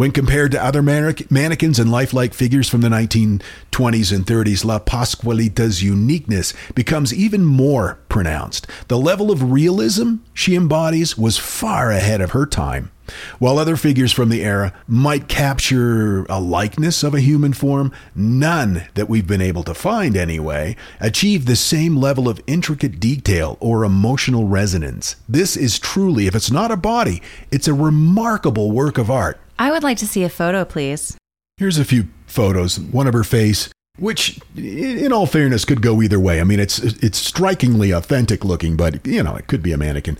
When 0.00 0.12
compared 0.12 0.52
to 0.52 0.64
other 0.64 0.82
mannequins 0.82 1.78
and 1.78 1.92
lifelike 1.92 2.32
figures 2.32 2.70
from 2.70 2.80
the 2.80 2.88
1920s 2.88 4.16
and 4.16 4.24
30s, 4.24 4.64
La 4.64 4.78
Pascualita's 4.78 5.82
uniqueness 5.82 6.54
becomes 6.74 7.12
even 7.12 7.44
more 7.44 7.98
pronounced. 8.08 8.66
The 8.88 8.96
level 8.96 9.30
of 9.30 9.52
realism 9.52 10.14
she 10.32 10.56
embodies 10.56 11.18
was 11.18 11.36
far 11.36 11.90
ahead 11.90 12.22
of 12.22 12.30
her 12.30 12.46
time. 12.46 12.90
While 13.38 13.58
other 13.58 13.76
figures 13.76 14.12
from 14.12 14.28
the 14.28 14.44
era 14.44 14.72
might 14.86 15.28
capture 15.28 16.24
a 16.24 16.40
likeness 16.40 17.02
of 17.02 17.14
a 17.14 17.20
human 17.20 17.52
form, 17.52 17.92
none 18.14 18.84
that 18.94 19.08
we've 19.08 19.26
been 19.26 19.40
able 19.40 19.62
to 19.64 19.74
find 19.74 20.16
anyway 20.16 20.76
achieve 21.00 21.46
the 21.46 21.56
same 21.56 21.96
level 21.96 22.28
of 22.28 22.40
intricate 22.46 23.00
detail 23.00 23.56
or 23.60 23.84
emotional 23.84 24.46
resonance. 24.46 25.16
This 25.28 25.56
is 25.56 25.78
truly, 25.78 26.26
if 26.26 26.34
it's 26.34 26.50
not 26.50 26.70
a 26.70 26.76
body, 26.76 27.22
it's 27.50 27.68
a 27.68 27.74
remarkable 27.74 28.70
work 28.70 28.98
of 28.98 29.10
art. 29.10 29.40
I 29.58 29.70
would 29.70 29.82
like 29.82 29.98
to 29.98 30.06
see 30.06 30.24
a 30.24 30.28
photo, 30.28 30.64
please. 30.64 31.16
Here's 31.58 31.78
a 31.78 31.84
few 31.84 32.08
photos. 32.26 32.80
One 32.80 33.06
of 33.06 33.12
her 33.12 33.24
face, 33.24 33.68
which, 33.98 34.40
in 34.56 35.12
all 35.12 35.26
fairness, 35.26 35.66
could 35.66 35.82
go 35.82 36.00
either 36.00 36.18
way. 36.18 36.40
I 36.40 36.44
mean, 36.44 36.58
it's 36.58 36.78
it's 36.78 37.18
strikingly 37.18 37.90
authentic 37.90 38.44
looking, 38.44 38.76
but 38.76 39.06
you 39.06 39.22
know, 39.22 39.36
it 39.36 39.46
could 39.46 39.62
be 39.62 39.72
a 39.72 39.76
mannequin. 39.76 40.16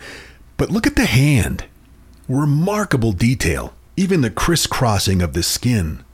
But 0.58 0.70
look 0.70 0.86
at 0.86 0.96
the 0.96 1.06
hand. 1.06 1.64
Remarkable 2.30 3.10
detail. 3.10 3.74
Even 3.96 4.20
the 4.20 4.30
crisscrossing 4.30 5.20
of 5.20 5.32
the 5.32 5.42
skin. 5.42 6.04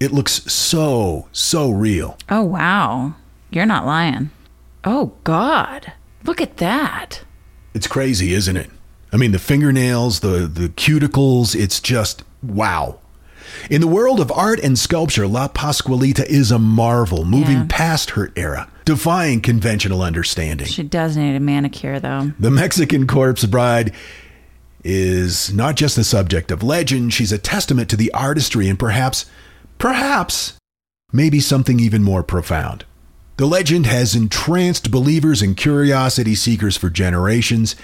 It 0.00 0.10
looks 0.10 0.50
so, 0.50 1.28
so 1.30 1.70
real. 1.70 2.16
Oh, 2.30 2.40
wow. 2.40 3.16
You're 3.50 3.66
not 3.66 3.84
lying. 3.84 4.30
Oh, 4.82 5.12
God. 5.24 5.92
Look 6.24 6.40
at 6.40 6.56
that. 6.56 7.22
It's 7.74 7.86
crazy, 7.86 8.32
isn't 8.32 8.56
it? 8.56 8.70
I 9.12 9.18
mean, 9.18 9.32
the 9.32 9.38
fingernails, 9.38 10.20
the, 10.20 10.46
the 10.46 10.70
cuticles, 10.70 11.54
it's 11.54 11.80
just 11.80 12.24
wow. 12.42 12.98
In 13.68 13.82
the 13.82 13.86
world 13.86 14.20
of 14.20 14.32
art 14.32 14.58
and 14.58 14.78
sculpture, 14.78 15.26
La 15.26 15.48
Pascualita 15.48 16.24
is 16.24 16.50
a 16.50 16.58
marvel, 16.58 17.26
moving 17.26 17.58
yeah. 17.58 17.66
past 17.68 18.10
her 18.10 18.32
era, 18.36 18.70
defying 18.86 19.42
conventional 19.42 20.00
understanding. 20.00 20.66
She 20.66 20.82
does 20.82 21.14
need 21.14 21.36
a 21.36 21.40
manicure, 21.40 22.00
though. 22.00 22.32
The 22.38 22.50
Mexican 22.50 23.06
corpse 23.06 23.44
bride 23.44 23.92
is 24.84 25.52
not 25.52 25.76
just 25.76 25.96
the 25.96 26.04
subject 26.04 26.50
of 26.50 26.62
legend, 26.62 27.12
she's 27.12 27.32
a 27.32 27.38
testament 27.38 27.88
to 27.90 27.96
the 27.96 28.12
artistry 28.12 28.68
and 28.68 28.78
perhaps, 28.78 29.26
perhaps, 29.78 30.54
maybe 31.12 31.40
something 31.40 31.78
even 31.78 32.02
more 32.02 32.22
profound. 32.22 32.84
The 33.36 33.46
legend 33.46 33.86
has 33.86 34.14
entranced 34.14 34.90
believers 34.90 35.42
and 35.42 35.56
curiosity 35.56 36.34
seekers 36.34 36.76
for 36.76 36.90
generations. 36.90 37.74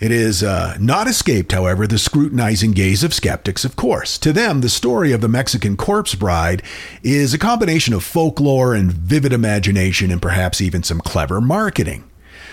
It 0.00 0.10
is 0.10 0.42
uh, 0.42 0.76
not 0.80 1.06
escaped, 1.06 1.52
however, 1.52 1.86
the 1.86 1.98
scrutinizing 1.98 2.72
gaze 2.72 3.04
of 3.04 3.14
skeptics, 3.14 3.64
of 3.64 3.76
course. 3.76 4.18
To 4.18 4.32
them, 4.32 4.60
the 4.60 4.68
story 4.68 5.12
of 5.12 5.20
the 5.20 5.28
Mexican 5.28 5.76
corpse 5.76 6.14
bride 6.14 6.62
is 7.04 7.32
a 7.32 7.38
combination 7.38 7.94
of 7.94 8.02
folklore 8.02 8.74
and 8.74 8.90
vivid 8.90 9.32
imagination 9.32 10.10
and 10.10 10.20
perhaps 10.20 10.60
even 10.60 10.82
some 10.82 11.00
clever 11.00 11.40
marketing. 11.40 12.02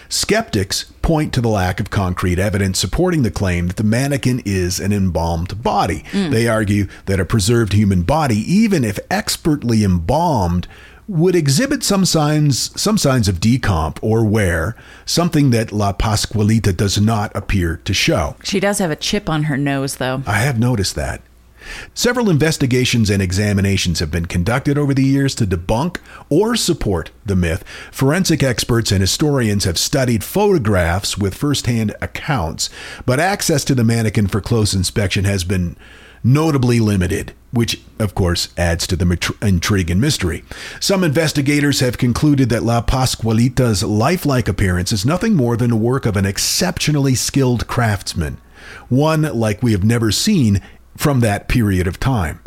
Skeptics 0.08 0.86
point 1.01 1.34
to 1.34 1.41
the 1.41 1.50
lack 1.50 1.79
of 1.79 1.89
concrete 1.89 2.39
evidence 2.39 2.79
supporting 2.79 3.24
the 3.24 3.31
claim 3.31 3.67
that 3.67 3.77
the 3.77 3.84
mannequin 3.84 4.41
is 4.46 4.79
an 4.79 4.91
embalmed 4.91 5.62
body. 5.63 6.03
Hmm. 6.12 6.29
They 6.29 6.48
argue 6.48 6.88
that 7.05 7.19
a 7.19 7.25
preserved 7.25 7.74
human 7.74 8.03
body, 8.03 8.38
even 8.38 8.84
if 8.84 9.00
expertly 9.10 9.84
embalmed, 9.84 10.67
would 11.10 11.36
exhibit 11.36 11.84
some 11.84 12.05
signs 12.05 12.79
some 12.79 12.98
signs 12.98 13.27
of 13.27 13.39
decomp 13.39 13.98
or 14.01 14.24
wear, 14.24 14.75
something 15.05 15.50
that 15.50 15.72
La 15.72 15.91
Pascualita 15.91 16.75
does 16.75 17.01
not 17.01 17.36
appear 17.36 17.77
to 17.84 17.93
show. 17.93 18.36
She 18.43 18.60
does 18.60 18.77
have 18.77 18.91
a 18.91 18.96
chip 18.96 19.27
on 19.27 19.43
her 19.43 19.58
nose, 19.58 19.96
though. 19.96 20.22
I 20.27 20.39
have 20.41 20.60
noticed 20.60 20.96
that. 20.96 21.22
Several 21.93 22.29
investigations 22.29 23.09
and 23.09 23.21
examinations 23.21 23.99
have 23.99 24.11
been 24.11 24.25
conducted 24.25 24.77
over 24.77 24.93
the 24.93 25.03
years 25.03 25.35
to 25.35 25.45
debunk 25.45 25.97
or 26.29 26.55
support 26.55 27.11
the 27.25 27.35
myth. 27.35 27.63
Forensic 27.91 28.43
experts 28.43 28.91
and 28.91 29.01
historians 29.01 29.63
have 29.63 29.77
studied 29.77 30.23
photographs 30.23 31.17
with 31.17 31.35
firsthand 31.35 31.95
accounts, 32.01 32.69
but 33.05 33.19
access 33.19 33.63
to 33.65 33.75
the 33.75 33.83
mannequin 33.83 34.27
for 34.27 34.41
close 34.41 34.73
inspection 34.73 35.25
has 35.25 35.43
been 35.43 35.75
notably 36.23 36.79
limited, 36.79 37.33
which, 37.51 37.81
of 37.97 38.13
course, 38.13 38.49
adds 38.57 38.85
to 38.88 38.95
the 38.95 39.35
intrigue 39.41 39.89
and 39.89 40.01
mystery. 40.01 40.43
Some 40.79 41.03
investigators 41.03 41.79
have 41.79 41.97
concluded 41.97 42.49
that 42.49 42.63
La 42.63 42.81
Pascualita's 42.81 43.83
lifelike 43.83 44.47
appearance 44.47 44.91
is 44.91 45.05
nothing 45.05 45.35
more 45.35 45.55
than 45.55 45.69
the 45.69 45.75
work 45.75 46.05
of 46.05 46.17
an 46.17 46.25
exceptionally 46.25 47.15
skilled 47.15 47.67
craftsman, 47.67 48.38
one 48.89 49.21
like 49.21 49.63
we 49.63 49.71
have 49.71 49.83
never 49.83 50.11
seen 50.11 50.61
from 51.00 51.22
that 51.22 51.48
period 51.48 51.88
of 51.88 51.98
time. 51.98 52.41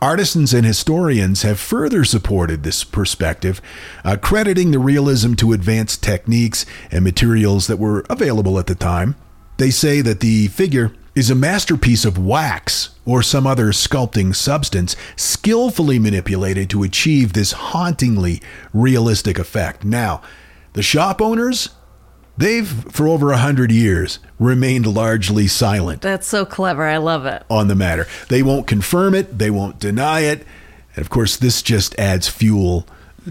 Artisans 0.00 0.54
and 0.54 0.64
historians 0.64 1.42
have 1.42 1.58
further 1.58 2.04
supported 2.04 2.62
this 2.62 2.84
perspective, 2.84 3.60
uh, 4.04 4.16
crediting 4.16 4.70
the 4.70 4.78
realism 4.78 5.34
to 5.34 5.52
advanced 5.52 6.04
techniques 6.04 6.64
and 6.92 7.02
materials 7.02 7.66
that 7.66 7.80
were 7.80 8.06
available 8.08 8.60
at 8.60 8.68
the 8.68 8.76
time. 8.76 9.16
They 9.56 9.70
say 9.70 10.02
that 10.02 10.20
the 10.20 10.46
figure 10.46 10.92
is 11.16 11.30
a 11.30 11.34
masterpiece 11.34 12.04
of 12.04 12.16
wax 12.16 12.90
or 13.04 13.24
some 13.24 13.44
other 13.44 13.72
sculpting 13.72 14.36
substance 14.36 14.94
skillfully 15.16 15.98
manipulated 15.98 16.70
to 16.70 16.84
achieve 16.84 17.32
this 17.32 17.50
hauntingly 17.50 18.40
realistic 18.72 19.36
effect. 19.36 19.84
Now, 19.84 20.22
the 20.74 20.82
shop 20.82 21.20
owners, 21.20 21.70
they've, 22.36 22.68
for 22.68 23.08
over 23.08 23.32
a 23.32 23.38
hundred 23.38 23.70
years, 23.72 24.18
remained 24.38 24.86
largely 24.86 25.46
silent 25.46 26.02
That's 26.02 26.26
so 26.26 26.44
clever. 26.44 26.84
I 26.84 26.98
love 26.98 27.26
it. 27.26 27.44
on 27.50 27.68
the 27.68 27.74
matter. 27.74 28.06
They 28.28 28.42
won't 28.42 28.66
confirm 28.66 29.14
it, 29.14 29.38
they 29.38 29.50
won't 29.50 29.78
deny 29.78 30.20
it. 30.20 30.46
And 30.94 31.04
of 31.04 31.10
course, 31.10 31.36
this 31.36 31.62
just 31.62 31.98
adds 31.98 32.28
fuel 32.28 32.86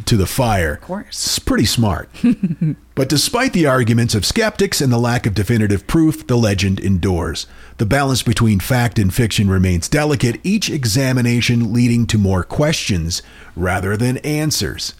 to 0.05 0.17
the 0.17 0.27
fire. 0.27 0.73
Of 0.73 0.81
course. 0.81 1.25
It's 1.25 1.39
pretty 1.39 1.65
smart. 1.65 2.09
but 2.95 3.07
despite 3.07 3.53
the 3.53 3.65
arguments 3.65 4.13
of 4.13 4.25
skeptics 4.25 4.81
and 4.81 4.91
the 4.91 4.97
lack 4.97 5.25
of 5.25 5.33
definitive 5.33 5.87
proof, 5.87 6.27
the 6.27 6.35
legend 6.35 6.79
endures. 6.81 7.47
The 7.77 7.85
balance 7.85 8.21
between 8.21 8.59
fact 8.59 8.99
and 8.99 9.13
fiction 9.13 9.49
remains 9.49 9.87
delicate, 9.87 10.39
each 10.43 10.69
examination 10.69 11.71
leading 11.71 12.07
to 12.07 12.17
more 12.17 12.43
questions 12.43 13.21
rather 13.55 13.95
than 13.95 14.17
answers. 14.17 14.95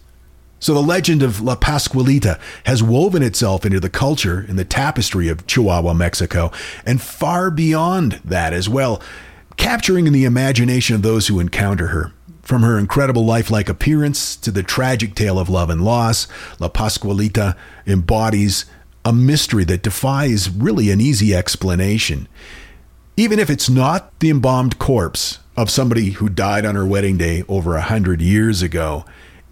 So 0.66 0.74
the 0.74 0.82
legend 0.82 1.22
of 1.22 1.42
La 1.42 1.56
Pascualita 1.56 2.40
has 2.64 2.82
woven 2.82 3.22
itself 3.22 3.68
into 3.68 3.80
the 3.80 3.88
culture 3.88 4.44
and 4.50 4.58
the 4.58 4.66
tapestry 4.66 5.30
of 5.30 5.46
Chihuahua, 5.46 5.94
Mexico, 5.94 6.52
and 6.88 7.00
far 7.00 7.52
beyond 7.52 8.14
that 8.26 8.52
as 8.52 8.68
well, 8.68 9.00
capturing 9.58 10.08
in 10.08 10.14
the 10.14 10.26
imagination 10.26 10.96
of 10.96 11.04
those 11.04 11.28
who 11.28 11.40
encounter 11.40 11.90
her. 11.90 12.14
From 12.42 12.64
her 12.64 12.80
incredible 12.80 13.24
lifelike 13.24 13.70
appearance 13.70 14.36
to 14.38 14.50
the 14.50 14.64
tragic 14.64 15.14
tale 15.14 15.38
of 15.38 15.50
love 15.50 15.70
and 15.70 15.86
loss, 15.86 16.28
La 16.58 16.68
Pascualita 16.68 17.56
embodies 17.86 18.66
a 19.06 19.14
mystery 19.14 19.66
that 19.66 19.84
defies 19.84 20.50
really 20.50 20.90
an 20.90 21.00
easy 21.00 21.36
explanation. 21.36 22.28
Even 23.16 23.38
if 23.38 23.52
it's 23.52 23.70
not 23.70 24.20
the 24.20 24.32
embalmed 24.32 24.80
corpse 24.80 25.38
of 25.56 25.70
somebody 25.70 26.14
who 26.14 26.28
died 26.28 26.66
on 26.66 26.74
her 26.74 26.88
wedding 26.88 27.20
day 27.20 27.44
over 27.48 27.76
a 27.76 27.82
hundred 27.82 28.20
years 28.20 28.64
ago, 28.64 29.06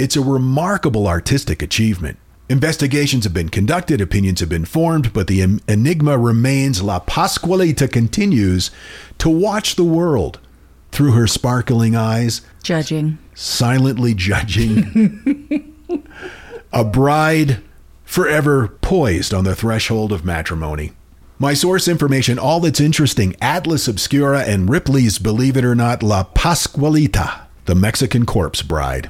it's 0.04 0.18
a 0.18 0.22
remarkable 0.22 1.08
artistic 1.08 1.62
achievement. 1.62 2.18
Investigations 2.50 3.24
have 3.24 3.34
been 3.34 3.48
conducted, 3.48 4.02
opinions 4.02 4.42
have 4.42 4.50
been 4.50 4.66
formed, 4.66 5.14
but 5.14 5.28
the 5.28 5.42
enigma 5.68 6.18
remains. 6.18 6.84
La 6.84 7.00
Pascualita 7.00 7.90
continues 7.90 8.70
to 9.18 9.30
watch 9.30 9.76
the 9.78 9.84
world 9.86 10.40
through 10.92 11.14
her 11.14 11.26
sparkling 11.26 11.96
eyes, 11.96 12.42
Judging. 12.62 13.18
silently 13.34 14.14
judging. 14.14 15.74
a 16.74 16.84
bride 16.84 17.62
forever 18.04 18.68
poised 18.82 19.34
on 19.34 19.46
the 19.46 19.56
threshold 19.56 20.12
of 20.12 20.26
matrimony. 20.26 20.92
My 21.40 21.54
source 21.54 21.88
information, 21.88 22.38
all 22.38 22.60
that's 22.60 22.82
interesting 22.82 23.36
Atlas 23.42 23.88
Obscura 23.88 24.42
and 24.42 24.70
Ripley's 24.70 25.18
Believe 25.18 25.56
It 25.56 25.64
or 25.66 25.76
Not, 25.76 26.04
La 26.04 26.26
Pascualita, 26.26 27.44
the 27.66 27.74
Mexican 27.76 28.26
corpse 28.26 28.62
bride. 28.62 29.10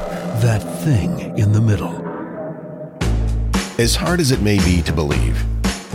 that 0.41 0.63
thing 0.83 1.37
in 1.37 1.51
the 1.51 1.61
middle. 1.61 1.95
As 3.79 3.95
hard 3.95 4.19
as 4.19 4.31
it 4.31 4.41
may 4.41 4.57
be 4.65 4.81
to 4.81 4.91
believe, 4.91 5.39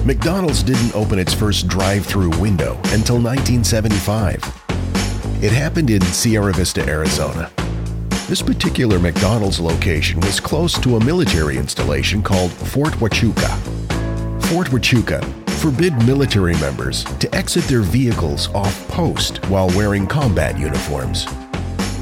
McDonald's 0.06 0.62
didn't 0.62 0.94
open 0.94 1.18
its 1.18 1.34
first 1.34 1.66
drive 1.66 2.06
through 2.06 2.30
window 2.38 2.74
until 2.92 3.18
1975. 3.20 4.36
It 5.42 5.50
happened 5.50 5.90
in 5.90 6.00
Sierra 6.00 6.52
Vista, 6.52 6.88
Arizona. 6.88 7.50
This 8.28 8.40
particular 8.40 9.00
McDonald's 9.00 9.58
location 9.58 10.20
was 10.20 10.38
close 10.38 10.78
to 10.78 10.96
a 10.96 11.04
military 11.04 11.56
installation 11.56 12.22
called 12.22 12.52
Fort 12.52 12.92
Huachuca. 12.94 13.50
Fort 14.44 14.68
Huachuca 14.68 15.24
forbid 15.60 15.92
military 16.06 16.54
members 16.54 17.02
to 17.02 17.34
exit 17.34 17.64
their 17.64 17.82
vehicles 17.82 18.48
off 18.54 18.86
post 18.88 19.44
while 19.46 19.68
wearing 19.70 20.06
combat 20.06 20.56
uniforms. 20.56 21.26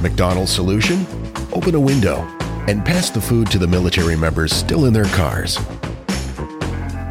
McDonald's 0.04 0.52
solution? 0.52 1.06
Open 1.54 1.74
a 1.74 1.80
window 1.80 2.18
and 2.68 2.84
pass 2.84 3.08
the 3.08 3.22
food 3.22 3.50
to 3.50 3.58
the 3.58 3.66
military 3.66 4.14
members 4.14 4.52
still 4.52 4.84
in 4.84 4.92
their 4.92 5.06
cars. 5.06 5.58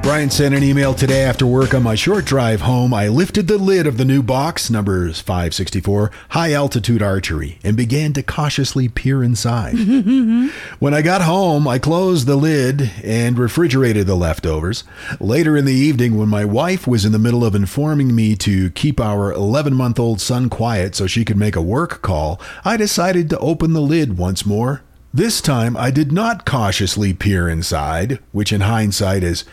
Brian 0.03 0.29
sent 0.29 0.53
an 0.53 0.63
email 0.63 0.93
today 0.93 1.23
after 1.23 1.45
work 1.45 1.73
on 1.73 1.81
my 1.81 1.95
short 1.95 2.25
drive 2.25 2.59
home. 2.59 2.93
I 2.93 3.07
lifted 3.07 3.47
the 3.47 3.57
lid 3.57 3.87
of 3.87 3.97
the 3.97 4.03
new 4.03 4.21
box, 4.21 4.69
numbers 4.69 5.21
564, 5.21 6.11
high 6.29 6.51
altitude 6.51 7.01
archery, 7.01 7.57
and 7.63 7.77
began 7.77 8.11
to 8.13 8.21
cautiously 8.21 8.89
peer 8.89 9.23
inside. 9.23 9.75
when 10.79 10.93
I 10.93 11.01
got 11.01 11.21
home, 11.21 11.69
I 11.69 11.79
closed 11.79 12.27
the 12.27 12.35
lid 12.35 12.91
and 13.01 13.39
refrigerated 13.39 14.05
the 14.05 14.15
leftovers. 14.15 14.83
Later 15.21 15.55
in 15.55 15.63
the 15.63 15.71
evening, 15.71 16.17
when 16.17 16.27
my 16.27 16.43
wife 16.43 16.85
was 16.85 17.05
in 17.05 17.13
the 17.13 17.17
middle 17.17 17.45
of 17.45 17.55
informing 17.55 18.13
me 18.13 18.35
to 18.35 18.71
keep 18.71 18.99
our 18.99 19.31
11 19.31 19.73
month 19.73 20.01
old 20.01 20.19
son 20.19 20.49
quiet 20.49 20.95
so 20.95 21.07
she 21.07 21.23
could 21.23 21.37
make 21.37 21.55
a 21.55 21.61
work 21.61 22.01
call, 22.01 22.41
I 22.65 22.75
decided 22.75 23.29
to 23.29 23.39
open 23.39 23.71
the 23.71 23.81
lid 23.81 24.17
once 24.17 24.45
more. 24.45 24.81
This 25.13 25.41
time, 25.41 25.77
I 25.77 25.91
did 25.91 26.11
not 26.11 26.43
cautiously 26.43 27.13
peer 27.13 27.47
inside, 27.47 28.17
which 28.31 28.51
in 28.51 28.61
hindsight 28.61 29.23
is 29.23 29.45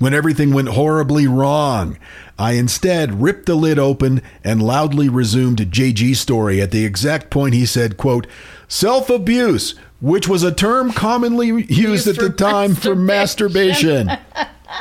when 0.00 0.14
everything 0.14 0.52
went 0.52 0.70
horribly 0.70 1.28
wrong. 1.28 1.96
I 2.38 2.52
instead 2.52 3.22
ripped 3.22 3.44
the 3.44 3.54
lid 3.54 3.78
open 3.78 4.22
and 4.42 4.62
loudly 4.62 5.10
resumed 5.10 5.58
JG's 5.58 6.18
story 6.18 6.60
at 6.60 6.70
the 6.70 6.86
exact 6.86 7.28
point 7.30 7.54
he 7.54 7.66
said, 7.66 7.98
quote, 7.98 8.26
self-abuse, 8.66 9.74
which 10.00 10.26
was 10.26 10.42
a 10.42 10.54
term 10.54 10.92
commonly 10.92 11.66
used 11.68 12.08
at 12.08 12.16
the 12.16 12.30
time 12.30 12.74
for 12.74 12.96
masturbation. 12.96 14.10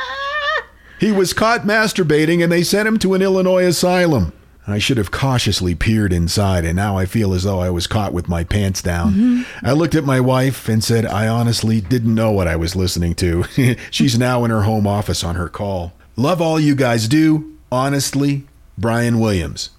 he 1.01 1.12
was 1.12 1.34
caught 1.34 1.62
masturbating 1.62 2.41
and 2.41 2.49
they 2.49 2.63
sent 2.63 2.88
him 2.88 2.97
to 2.99 3.13
an 3.13 3.21
Illinois 3.21 3.65
asylum. 3.65 4.32
I 4.71 4.77
should 4.79 4.97
have 4.97 5.12
cautiously 5.12 5.75
peered 5.75 6.12
inside, 6.13 6.65
and 6.65 6.75
now 6.75 6.97
I 6.97 7.05
feel 7.05 7.34
as 7.34 7.43
though 7.43 7.60
I 7.60 7.69
was 7.69 7.88
caught 7.88 8.13
with 8.13 8.27
my 8.27 8.43
pants 8.43 8.82
down. 8.82 9.45
I 9.63 9.71
looked 9.73 9.95
at 9.95 10.03
my 10.03 10.19
wife 10.19 10.67
and 10.69 10.84
said, 10.84 11.05
I 11.05 11.27
honestly 11.27 11.82
didn't 11.82 12.13
know 12.13 12.32
what 12.32 12.47
I 12.47 12.55
was 12.55 12.75
listening 12.75 13.15
to. 13.15 13.43
She's 13.91 14.17
now 14.17 14.43
in 14.45 14.51
her 14.51 14.63
home 14.63 14.88
office 14.88 15.23
on 15.23 15.36
her 15.36 15.49
call. 15.49 15.93
Love 16.15 16.41
all 16.41 16.60
you 16.60 16.75
guys 16.75 17.08
do. 17.08 17.58
Honestly, 17.71 18.45
Brian 18.77 19.19
Williams. 19.19 19.69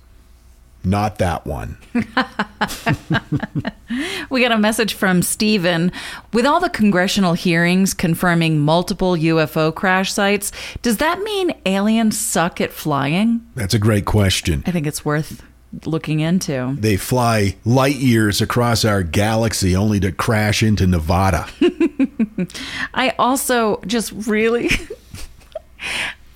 Not 0.84 1.18
that 1.18 1.46
one. 1.46 1.78
We 4.30 4.40
got 4.40 4.52
a 4.52 4.58
message 4.58 4.94
from 4.94 5.22
Steven. 5.22 5.90
With 6.32 6.46
all 6.46 6.60
the 6.60 6.70
congressional 6.70 7.34
hearings 7.34 7.92
confirming 7.92 8.60
multiple 8.60 9.14
UFO 9.14 9.74
crash 9.74 10.12
sites, 10.12 10.52
does 10.82 10.98
that 10.98 11.20
mean 11.20 11.52
aliens 11.66 12.16
suck 12.16 12.60
at 12.60 12.72
flying? 12.72 13.44
That's 13.56 13.74
a 13.74 13.78
great 13.80 14.04
question. 14.04 14.62
I 14.66 14.70
think 14.70 14.86
it's 14.86 15.04
worth 15.04 15.42
looking 15.84 16.20
into. 16.20 16.76
They 16.78 16.96
fly 16.96 17.56
light 17.64 17.96
years 17.96 18.40
across 18.40 18.84
our 18.84 19.02
galaxy 19.02 19.74
only 19.74 19.98
to 20.00 20.12
crash 20.12 20.62
into 20.62 20.86
Nevada. 20.86 21.46
I 22.94 23.14
also 23.18 23.80
just 23.86 24.12
really. 24.12 24.70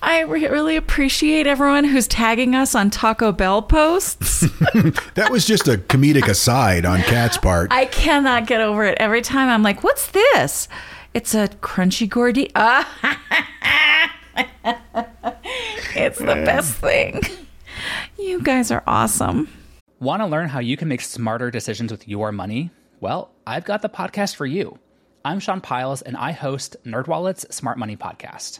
I 0.05 0.19
re- 0.21 0.47
really 0.47 0.75
appreciate 0.75 1.47
everyone 1.47 1.83
who's 1.83 2.07
tagging 2.07 2.53
us 2.53 2.75
on 2.75 2.91
Taco 2.91 3.31
Bell 3.31 3.63
posts. 3.63 4.45
That 5.15 5.31
was 5.31 5.45
just 5.45 5.67
a 5.67 5.77
comedic 5.77 6.27
aside 6.27 6.85
on 6.85 6.99
Kat's 6.99 7.37
part. 7.37 7.71
I 7.71 7.85
cannot 7.85 8.45
get 8.45 8.61
over 8.61 8.83
it. 8.83 8.97
Every 8.99 9.21
time 9.21 9.47
I'm 9.49 9.63
like, 9.63 9.83
what's 9.83 10.07
this? 10.11 10.67
It's 11.13 11.33
a 11.33 11.47
crunchy 11.47 12.07
gordy. 12.07 12.51
Ah. 12.53 12.85
it's 15.95 16.19
the 16.19 16.25
best 16.25 16.75
thing. 16.75 17.21
You 18.19 18.41
guys 18.41 18.69
are 18.71 18.83
awesome. 18.85 19.47
Want 19.99 20.21
to 20.21 20.27
learn 20.27 20.49
how 20.49 20.59
you 20.59 20.75
can 20.77 20.89
make 20.89 21.01
smarter 21.01 21.49
decisions 21.49 21.91
with 21.91 22.07
your 22.07 22.31
money? 22.33 22.69
Well, 22.99 23.31
I've 23.47 23.65
got 23.65 23.81
the 23.81 23.89
podcast 23.89 24.35
for 24.35 24.45
you. 24.45 24.77
I'm 25.23 25.39
Sean 25.39 25.61
Pyles, 25.61 26.01
and 26.01 26.17
I 26.17 26.31
host 26.33 26.75
NerdWallet's 26.85 27.55
Smart 27.55 27.79
Money 27.79 27.95
Podcast. 27.95 28.59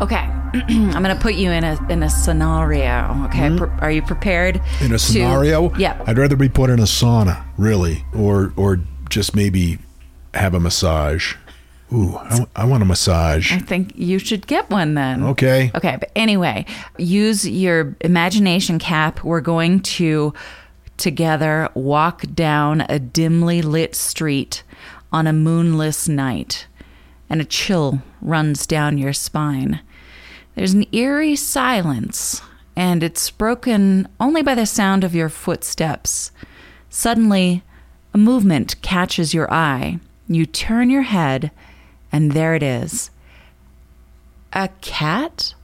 Okay, 0.00 0.16
I'm 0.54 1.02
going 1.02 1.14
to 1.16 1.20
put 1.20 1.34
you 1.34 1.50
in 1.50 1.64
a 1.64 1.78
in 1.88 2.02
a 2.02 2.10
scenario. 2.10 3.24
Okay, 3.26 3.48
hmm? 3.48 3.56
Pre- 3.56 3.68
are 3.80 3.90
you 3.90 4.02
prepared? 4.02 4.56
In 4.80 4.86
a 4.86 4.90
to- 4.90 4.98
scenario, 4.98 5.74
yeah. 5.76 6.02
I'd 6.06 6.18
rather 6.18 6.36
be 6.36 6.48
put 6.48 6.70
in 6.70 6.78
a 6.80 6.84
sauna, 6.84 7.44
really, 7.56 8.04
or 8.14 8.52
or 8.56 8.80
just 9.08 9.34
maybe 9.34 9.78
have 10.34 10.54
a 10.54 10.60
massage. 10.60 11.34
Ooh, 11.92 12.16
I, 12.16 12.46
I 12.56 12.64
want 12.64 12.82
a 12.82 12.86
massage. 12.86 13.52
I 13.52 13.58
think 13.58 13.92
you 13.96 14.18
should 14.18 14.46
get 14.46 14.68
one 14.70 14.94
then. 14.94 15.22
Okay. 15.22 15.70
Okay, 15.74 15.96
but 15.98 16.10
anyway, 16.16 16.66
use 16.98 17.48
your 17.48 17.96
imagination 18.00 18.78
cap. 18.78 19.22
We're 19.22 19.40
going 19.40 19.80
to 19.80 20.34
together 20.96 21.68
walk 21.74 22.22
down 22.34 22.80
a 22.88 22.98
dimly 22.98 23.62
lit 23.62 23.94
street 23.94 24.62
on 25.12 25.26
a 25.26 25.32
moonless 25.32 26.08
night, 26.08 26.66
and 27.28 27.40
a 27.40 27.44
chill 27.44 28.02
runs 28.20 28.66
down 28.66 28.98
your 28.98 29.12
spine. 29.12 29.80
There's 30.54 30.74
an 30.74 30.86
eerie 30.92 31.36
silence, 31.36 32.40
and 32.74 33.02
it's 33.02 33.30
broken 33.30 34.08
only 34.18 34.42
by 34.42 34.54
the 34.54 34.66
sound 34.66 35.04
of 35.04 35.14
your 35.14 35.28
footsteps. 35.28 36.30
Suddenly, 36.88 37.62
a 38.14 38.18
movement 38.18 38.80
catches 38.82 39.34
your 39.34 39.52
eye. 39.52 39.98
You 40.28 40.46
turn 40.46 40.90
your 40.90 41.02
head, 41.02 41.50
and 42.10 42.32
there 42.32 42.54
it 42.54 42.62
is 42.62 43.10
a 44.56 44.68
cat? 44.80 45.54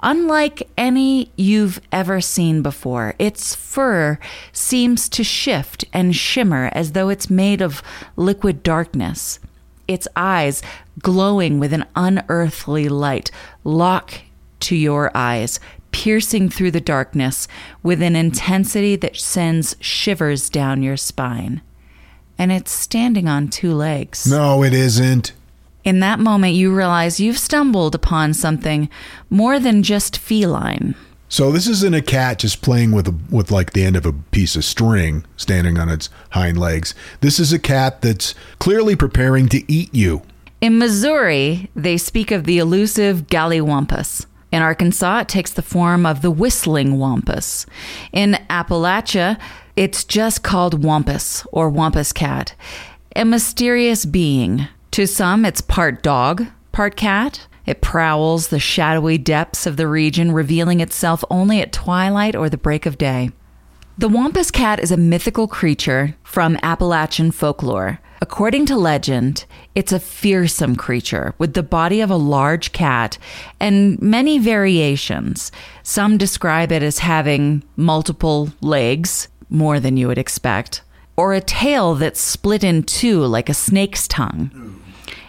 Unlike 0.00 0.68
any 0.76 1.32
you've 1.34 1.80
ever 1.90 2.20
seen 2.20 2.62
before, 2.62 3.14
its 3.18 3.54
fur 3.54 4.18
seems 4.52 5.08
to 5.08 5.24
shift 5.24 5.84
and 5.92 6.14
shimmer 6.14 6.70
as 6.72 6.92
though 6.92 7.08
it's 7.08 7.30
made 7.30 7.60
of 7.60 7.82
liquid 8.14 8.62
darkness. 8.62 9.40
Its 9.88 10.06
eyes, 10.14 10.62
glowing 10.98 11.58
with 11.58 11.72
an 11.72 11.84
unearthly 11.94 12.88
light, 12.88 13.30
lock 13.64 14.14
to 14.60 14.76
your 14.76 15.10
eyes, 15.14 15.60
piercing 15.92 16.48
through 16.48 16.70
the 16.70 16.80
darkness 16.80 17.48
with 17.82 18.02
an 18.02 18.16
intensity 18.16 18.96
that 18.96 19.16
sends 19.16 19.76
shivers 19.80 20.50
down 20.50 20.82
your 20.82 20.96
spine. 20.96 21.62
And 22.38 22.52
it's 22.52 22.70
standing 22.70 23.28
on 23.28 23.48
two 23.48 23.74
legs. 23.74 24.30
No, 24.30 24.62
it 24.62 24.72
isn't. 24.72 25.32
In 25.84 26.00
that 26.00 26.20
moment, 26.20 26.54
you 26.54 26.74
realize 26.74 27.18
you've 27.18 27.38
stumbled 27.38 27.94
upon 27.94 28.34
something 28.34 28.88
more 29.30 29.58
than 29.58 29.82
just 29.82 30.18
feline. 30.18 30.94
So 31.30 31.52
this 31.52 31.66
isn't 31.66 31.94
a 31.94 32.02
cat 32.02 32.38
just 32.38 32.62
playing 32.62 32.92
with 32.92 33.06
a, 33.08 33.14
with 33.30 33.50
like 33.50 33.72
the 33.72 33.84
end 33.84 33.96
of 33.96 34.06
a 34.06 34.12
piece 34.12 34.56
of 34.56 34.64
string 34.64 35.24
standing 35.36 35.78
on 35.78 35.88
its 35.88 36.08
hind 36.30 36.58
legs. 36.58 36.94
This 37.20 37.38
is 37.38 37.52
a 37.52 37.58
cat 37.58 38.02
that's 38.02 38.34
clearly 38.58 38.96
preparing 38.96 39.48
to 39.50 39.70
eat 39.70 39.94
you. 39.94 40.22
In 40.60 40.78
Missouri, 40.78 41.70
they 41.76 41.96
speak 41.96 42.32
of 42.32 42.42
the 42.42 42.58
elusive 42.58 43.28
gallywampus. 43.28 44.26
In 44.50 44.60
Arkansas, 44.60 45.20
it 45.20 45.28
takes 45.28 45.52
the 45.52 45.62
form 45.62 46.04
of 46.04 46.20
the 46.20 46.32
whistling 46.32 46.98
wampus. 46.98 47.64
In 48.12 48.32
Appalachia, 48.50 49.38
it's 49.76 50.02
just 50.02 50.42
called 50.42 50.82
wampus 50.82 51.46
or 51.52 51.68
wampus 51.68 52.12
cat, 52.12 52.56
a 53.14 53.24
mysterious 53.24 54.04
being. 54.04 54.66
To 54.92 55.06
some, 55.06 55.44
it's 55.44 55.60
part 55.60 56.02
dog, 56.02 56.46
part 56.72 56.96
cat. 56.96 57.46
It 57.64 57.80
prowls 57.80 58.48
the 58.48 58.58
shadowy 58.58 59.18
depths 59.18 59.64
of 59.64 59.76
the 59.76 59.86
region, 59.86 60.32
revealing 60.32 60.80
itself 60.80 61.22
only 61.30 61.60
at 61.60 61.72
twilight 61.72 62.34
or 62.34 62.48
the 62.48 62.56
break 62.56 62.84
of 62.84 62.98
day. 62.98 63.30
The 63.98 64.08
Wampus 64.08 64.52
cat 64.52 64.78
is 64.78 64.92
a 64.92 64.96
mythical 64.96 65.48
creature 65.48 66.14
from 66.22 66.56
Appalachian 66.62 67.32
folklore. 67.32 67.98
According 68.22 68.66
to 68.66 68.76
legend, 68.76 69.44
it's 69.74 69.90
a 69.90 69.98
fearsome 69.98 70.76
creature 70.76 71.34
with 71.38 71.54
the 71.54 71.64
body 71.64 72.00
of 72.00 72.08
a 72.08 72.16
large 72.16 72.70
cat 72.70 73.18
and 73.58 74.00
many 74.00 74.38
variations. 74.38 75.50
Some 75.82 76.16
describe 76.16 76.70
it 76.70 76.80
as 76.80 77.00
having 77.00 77.64
multiple 77.74 78.50
legs, 78.60 79.26
more 79.50 79.80
than 79.80 79.96
you 79.96 80.06
would 80.06 80.16
expect, 80.16 80.82
or 81.16 81.34
a 81.34 81.40
tail 81.40 81.96
that's 81.96 82.20
split 82.20 82.62
in 82.62 82.84
two 82.84 83.24
like 83.24 83.48
a 83.48 83.54
snake's 83.54 84.06
tongue. 84.06 84.80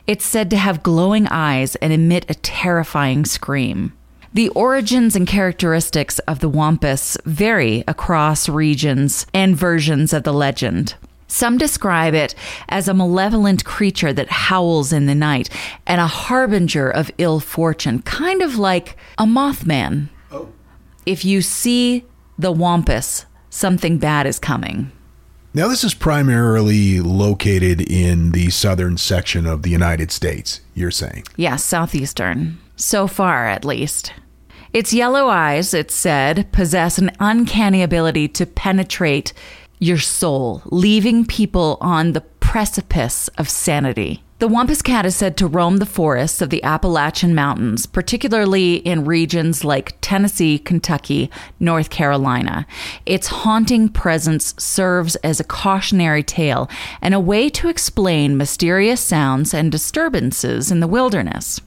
It's 0.05 0.25
said 0.25 0.51
to 0.51 0.57
have 0.57 0.83
glowing 0.83 1.25
eyes 1.29 1.75
and 1.77 1.91
emit 1.91 2.27
a 2.29 2.35
terrifying 2.35 3.25
scream. 3.25 3.93
The 4.31 4.49
origins 4.49 5.15
and 5.15 5.27
characteristics 5.27 6.19
of 6.19 6.39
the 6.39 6.49
Wampus 6.49 7.17
vary 7.25 7.83
across 7.87 8.47
regions 8.47 9.25
and 9.33 9.55
versions 9.55 10.13
of 10.13 10.23
the 10.23 10.33
legend. 10.33 10.93
Some 11.27 11.57
describe 11.57 12.13
it 12.13 12.35
as 12.69 12.87
a 12.87 12.93
malevolent 12.93 13.65
creature 13.65 14.13
that 14.13 14.29
howls 14.29 14.93
in 14.93 15.07
the 15.07 15.15
night 15.15 15.49
and 15.87 15.99
a 15.99 16.07
harbinger 16.07 16.89
of 16.89 17.09
ill 17.17 17.39
fortune, 17.39 18.03
kind 18.03 18.43
of 18.43 18.57
like 18.57 18.97
a 19.17 19.25
Mothman. 19.25 20.09
Oh. 20.31 20.49
If 21.07 21.25
you 21.25 21.41
see 21.41 22.05
the 22.37 22.51
Wampus, 22.51 23.25
something 23.49 23.97
bad 23.97 24.27
is 24.27 24.37
coming. 24.37 24.91
Now 25.55 25.67
this 25.67 25.83
is 25.83 25.95
primarily 25.95 26.99
located 26.99 27.81
in 27.81 28.31
the 28.31 28.51
southern 28.51 28.97
section 28.97 29.47
of 29.47 29.63
the 29.63 29.71
United 29.71 30.11
States, 30.11 30.61
you're 30.75 30.91
saying. 30.91 31.25
Yeah, 31.35 31.55
southeastern. 31.55 32.59
So 32.79 33.07
far, 33.07 33.45
at 33.47 33.65
least. 33.65 34.13
Its 34.71 34.93
yellow 34.93 35.27
eyes, 35.27 35.73
it's 35.73 35.93
said, 35.93 36.49
possess 36.53 36.97
an 36.97 37.11
uncanny 37.19 37.83
ability 37.83 38.29
to 38.29 38.45
penetrate 38.45 39.33
your 39.79 39.97
soul, 39.97 40.61
leaving 40.65 41.25
people 41.25 41.77
on 41.81 42.13
the 42.13 42.21
precipice 42.21 43.27
of 43.37 43.49
sanity. 43.49 44.23
The 44.39 44.47
Wampus 44.47 44.81
cat 44.81 45.05
is 45.05 45.17
said 45.17 45.35
to 45.37 45.47
roam 45.47 45.77
the 45.77 45.85
forests 45.85 46.41
of 46.41 46.49
the 46.49 46.63
Appalachian 46.63 47.35
Mountains, 47.35 47.85
particularly 47.85 48.75
in 48.75 49.03
regions 49.03 49.65
like 49.65 49.97
Tennessee, 49.99 50.57
Kentucky, 50.57 51.29
North 51.59 51.89
Carolina. 51.89 52.65
Its 53.05 53.27
haunting 53.27 53.89
presence 53.89 54.55
serves 54.57 55.17
as 55.17 55.41
a 55.41 55.43
cautionary 55.43 56.23
tale 56.23 56.69
and 57.01 57.13
a 57.13 57.19
way 57.19 57.49
to 57.49 57.67
explain 57.67 58.37
mysterious 58.37 59.01
sounds 59.01 59.53
and 59.53 59.69
disturbances 59.69 60.71
in 60.71 60.79
the 60.79 60.87
wilderness. 60.87 61.59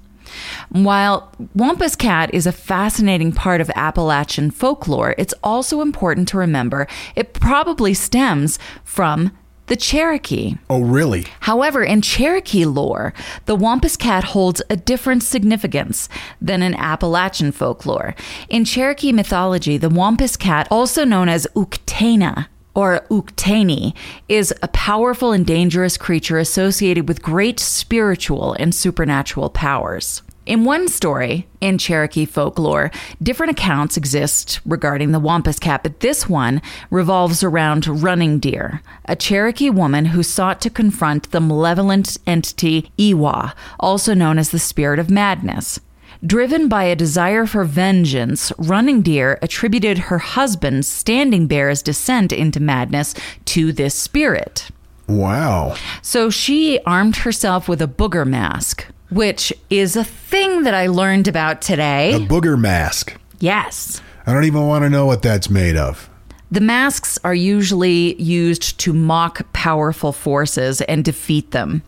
While 0.71 1.33
Wampus 1.55 1.97
Cat 1.97 2.33
is 2.33 2.47
a 2.47 2.53
fascinating 2.53 3.33
part 3.33 3.61
of 3.61 3.71
Appalachian 3.75 4.51
folklore, 4.51 5.15
it's 5.19 5.35
also 5.43 5.81
important 5.81 6.29
to 6.29 6.39
remember 6.39 6.87
it 7.15 7.35
probably 7.35 7.95
stems 7.95 8.59
from 8.85 9.33
the 9.67 9.77
Cherokee. 9.77 10.57
Oh, 10.69 10.83
really? 10.83 11.25
However, 11.41 11.83
in 11.83 12.03
Cherokee 12.03 12.65
lore, 12.65 13.15
the 13.47 13.57
Wampus 13.57 13.97
Cat 13.97 14.25
holds 14.25 14.61
a 14.69 14.77
different 14.77 15.23
significance 15.23 16.09
than 16.41 16.63
in 16.63 16.75
Appalachian 16.75 17.53
folklore. 17.53 18.15
In 18.49 18.65
Cherokee 18.65 19.13
mythology, 19.13 19.79
the 19.79 19.89
Wampus 19.89 20.37
Cat, 20.37 20.69
also 20.71 21.05
known 21.05 21.29
as 21.29 21.47
Uktana, 21.57 22.49
or 22.75 23.07
Uktani, 23.11 23.95
is 24.29 24.55
a 24.63 24.69
powerful 24.69 25.33
and 25.33 25.47
dangerous 25.47 25.97
creature 25.97 26.39
associated 26.39 27.09
with 27.09 27.23
great 27.23 27.61
spiritual 27.61 28.55
and 28.59 28.75
supernatural 28.75 29.51
powers. 29.51 30.23
In 30.45 30.65
one 30.65 30.89
story, 30.89 31.47
in 31.61 31.79
Cherokee 31.79 32.25
folklore, 32.25 32.91
different 33.23 33.53
accounts 33.53 33.97
exist 33.97 34.61
regarding 34.67 35.13
the 35.13 35.21
Wampus 35.21 35.61
Cat, 35.61 35.85
but 35.85 36.01
this 36.01 36.29
one 36.29 36.61
revolves 36.91 37.45
around 37.45 37.87
Running 37.87 38.41
Deer, 38.41 38.83
a 39.05 39.15
Cherokee 39.15 39.71
woman 39.71 40.07
who 40.07 40.25
sought 40.25 40.61
to 40.63 40.71
confront 40.71 41.31
the 41.31 41.41
malevolent 41.41 42.17
entity 42.27 42.91
Iwa, 42.99 43.55
also 43.79 44.15
known 44.15 44.37
as 44.37 44.51
the 44.51 44.59
Spirit 44.59 44.99
of 44.99 45.11
Madness. 45.11 45.79
Driven 46.25 46.69
by 46.69 46.85
a 46.85 46.95
desire 46.95 47.47
for 47.47 47.65
vengeance, 47.65 48.53
Running 48.57 49.03
Deer 49.03 49.39
attributed 49.43 49.99
her 49.99 50.19
husband's 50.19 50.87
Standing 50.87 51.49
Bear's 51.49 51.83
descent 51.83 52.33
into 52.33 52.61
madness 52.61 53.15
to 53.47 53.73
this 53.73 53.95
spirit. 53.97 54.69
Wow. 55.09 55.75
So 56.01 56.31
she 56.31 56.79
armed 56.87 57.17
herself 57.17 57.69
with 57.69 57.83
a 57.83 57.89
booger 57.89 58.25
mask, 58.25 58.87
which 59.11 59.53
is 59.69 59.97
a 59.97 60.05
thing 60.05 60.63
that 60.63 60.75
I 60.75 60.87
learned 60.87 61.27
about 61.27 61.61
today. 61.61 62.13
A 62.15 62.21
booger 62.21 62.59
mask. 62.59 63.17
yes. 63.41 64.01
I 64.25 64.33
don't 64.33 64.45
even 64.45 64.69
want 64.69 64.85
to 64.85 64.91
know 64.91 65.05
what 65.07 65.23
that's 65.23 65.51
made 65.51 65.77
of. 65.77 66.09
The 66.53 66.61
masks 66.61 67.19
are 67.25 67.35
usually 67.35 68.15
used 68.23 68.79
to 68.79 68.93
mock 68.93 69.53
powerful 69.53 70.13
forces 70.13 70.81
and 70.83 71.05
defeat 71.05 71.51
them. 71.51 71.83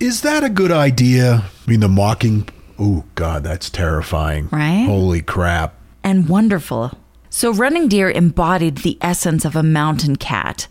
Is 0.00 0.22
that 0.22 0.42
a 0.42 0.48
good 0.48 0.70
idea? 0.72 1.44
I 1.66 1.70
mean, 1.70 1.80
the 1.80 1.88
mocking. 1.88 2.48
Oh, 2.78 3.04
God, 3.14 3.42
that's 3.44 3.70
terrifying. 3.70 4.48
Right? 4.50 4.84
Holy 4.86 5.22
crap. 5.22 5.74
and 6.04 6.28
wonderful. 6.28 6.92
So, 7.30 7.52
Running 7.52 7.88
Deer 7.88 8.10
embodied 8.10 8.78
the 8.78 8.96
essence 9.00 9.44
of 9.44 9.56
a 9.56 9.62
mountain 9.62 10.16
cat 10.16 10.68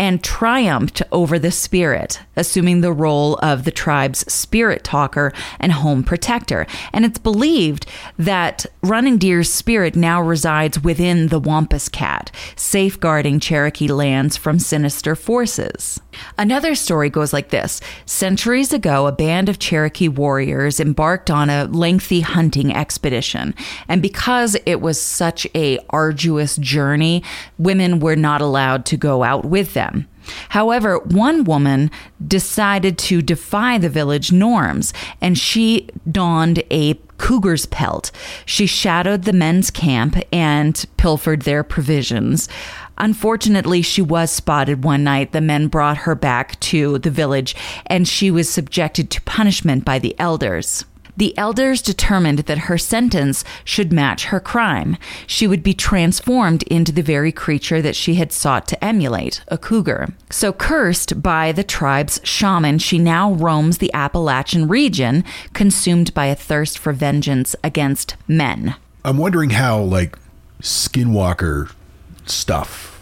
and 0.00 0.22
triumphed 0.22 1.02
over 1.10 1.40
the 1.40 1.50
spirit, 1.50 2.20
assuming 2.36 2.80
the 2.80 2.92
role 2.92 3.34
of 3.42 3.64
the 3.64 3.72
tribe's 3.72 4.20
spirit 4.32 4.84
talker 4.84 5.32
and 5.58 5.72
home 5.72 6.04
protector. 6.04 6.66
And 6.92 7.04
it's 7.04 7.18
believed 7.18 7.84
that 8.16 8.64
Running 8.80 9.18
Deer's 9.18 9.52
spirit 9.52 9.96
now 9.96 10.22
resides 10.22 10.80
within 10.84 11.28
the 11.28 11.40
Wampus 11.40 11.88
cat, 11.88 12.30
safeguarding 12.54 13.40
Cherokee 13.40 13.88
lands 13.88 14.36
from 14.36 14.60
sinister 14.60 15.16
forces. 15.16 16.00
Another 16.36 16.74
story 16.74 17.10
goes 17.10 17.32
like 17.32 17.50
this 17.50 17.80
Centuries 18.06 18.72
ago, 18.72 19.06
a 19.06 19.12
band 19.12 19.48
of 19.48 19.58
Cherokee 19.58 20.08
warriors 20.08 20.80
embarked 20.80 21.30
on 21.30 21.50
a 21.50 21.64
lengthy 21.64 22.20
hunting 22.20 22.74
expedition. 22.74 23.54
And 23.88 24.02
because 24.02 24.56
it 24.66 24.80
was 24.80 25.00
such 25.00 25.46
a 25.54 25.78
arduous 25.90 26.56
journey, 26.56 27.22
women 27.58 28.00
were 28.00 28.16
not 28.16 28.40
allowed 28.40 28.84
to 28.86 28.96
go 28.96 29.22
out 29.22 29.44
with 29.44 29.74
them. 29.74 30.08
However, 30.50 30.98
one 30.98 31.44
woman 31.44 31.90
decided 32.26 32.98
to 32.98 33.22
defy 33.22 33.78
the 33.78 33.88
village 33.88 34.30
norms 34.32 34.92
and 35.20 35.38
she 35.38 35.88
donned 36.10 36.62
a 36.70 36.94
cougar's 37.18 37.66
pelt. 37.66 38.12
She 38.46 38.66
shadowed 38.66 39.24
the 39.24 39.32
men's 39.32 39.70
camp 39.70 40.16
and 40.32 40.84
pilfered 40.96 41.42
their 41.42 41.64
provisions. 41.64 42.48
Unfortunately, 42.98 43.80
she 43.82 44.02
was 44.02 44.30
spotted 44.30 44.84
one 44.84 45.04
night. 45.04 45.32
The 45.32 45.40
men 45.40 45.68
brought 45.68 45.98
her 45.98 46.14
back 46.14 46.58
to 46.60 46.98
the 46.98 47.10
village 47.10 47.56
and 47.86 48.06
she 48.06 48.30
was 48.30 48.50
subjected 48.50 49.10
to 49.10 49.22
punishment 49.22 49.84
by 49.84 49.98
the 49.98 50.18
elders. 50.18 50.84
The 51.16 51.36
elders 51.36 51.82
determined 51.82 52.40
that 52.40 52.58
her 52.58 52.78
sentence 52.78 53.42
should 53.64 53.92
match 53.92 54.26
her 54.26 54.38
crime. 54.38 54.96
She 55.26 55.48
would 55.48 55.64
be 55.64 55.74
transformed 55.74 56.62
into 56.64 56.92
the 56.92 57.02
very 57.02 57.32
creature 57.32 57.82
that 57.82 57.96
she 57.96 58.14
had 58.14 58.30
sought 58.30 58.68
to 58.68 58.84
emulate, 58.84 59.42
a 59.48 59.58
cougar. 59.58 60.10
So, 60.30 60.52
cursed 60.52 61.20
by 61.20 61.50
the 61.50 61.64
tribe's 61.64 62.20
shaman, 62.22 62.78
she 62.78 63.00
now 63.00 63.32
roams 63.32 63.78
the 63.78 63.92
Appalachian 63.92 64.68
region, 64.68 65.24
consumed 65.54 66.14
by 66.14 66.26
a 66.26 66.36
thirst 66.36 66.78
for 66.78 66.92
vengeance 66.92 67.56
against 67.64 68.14
men. 68.28 68.76
I'm 69.04 69.18
wondering 69.18 69.50
how, 69.50 69.80
like, 69.80 70.16
skinwalker 70.62 71.72
stuff 72.30 72.94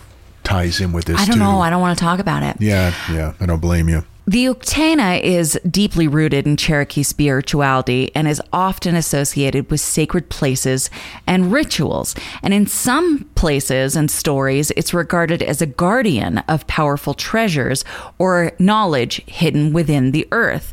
ties 0.44 0.80
in 0.80 0.92
with 0.92 1.06
this, 1.06 1.20
I 1.20 1.24
don't 1.24 1.34
too. 1.34 1.40
know. 1.40 1.60
I 1.60 1.70
don't 1.70 1.80
want 1.80 1.98
to 1.98 2.04
talk 2.04 2.20
about 2.20 2.42
it. 2.42 2.56
Yeah, 2.60 2.94
yeah. 3.10 3.34
I 3.40 3.46
don't 3.46 3.60
blame 3.60 3.88
you. 3.88 4.04
The 4.28 4.46
Uktena 4.46 5.22
is 5.22 5.58
deeply 5.70 6.08
rooted 6.08 6.48
in 6.48 6.56
Cherokee 6.56 7.04
spirituality 7.04 8.10
and 8.12 8.26
is 8.26 8.42
often 8.52 8.96
associated 8.96 9.70
with 9.70 9.80
sacred 9.80 10.30
places 10.30 10.90
and 11.28 11.52
rituals. 11.52 12.16
And 12.42 12.52
in 12.52 12.66
some 12.66 13.30
places 13.36 13.94
and 13.94 14.10
stories, 14.10 14.72
it's 14.72 14.92
regarded 14.92 15.44
as 15.44 15.62
a 15.62 15.66
guardian 15.66 16.38
of 16.48 16.66
powerful 16.66 17.14
treasures 17.14 17.84
or 18.18 18.50
knowledge 18.58 19.22
hidden 19.26 19.72
within 19.72 20.10
the 20.10 20.26
earth. 20.32 20.72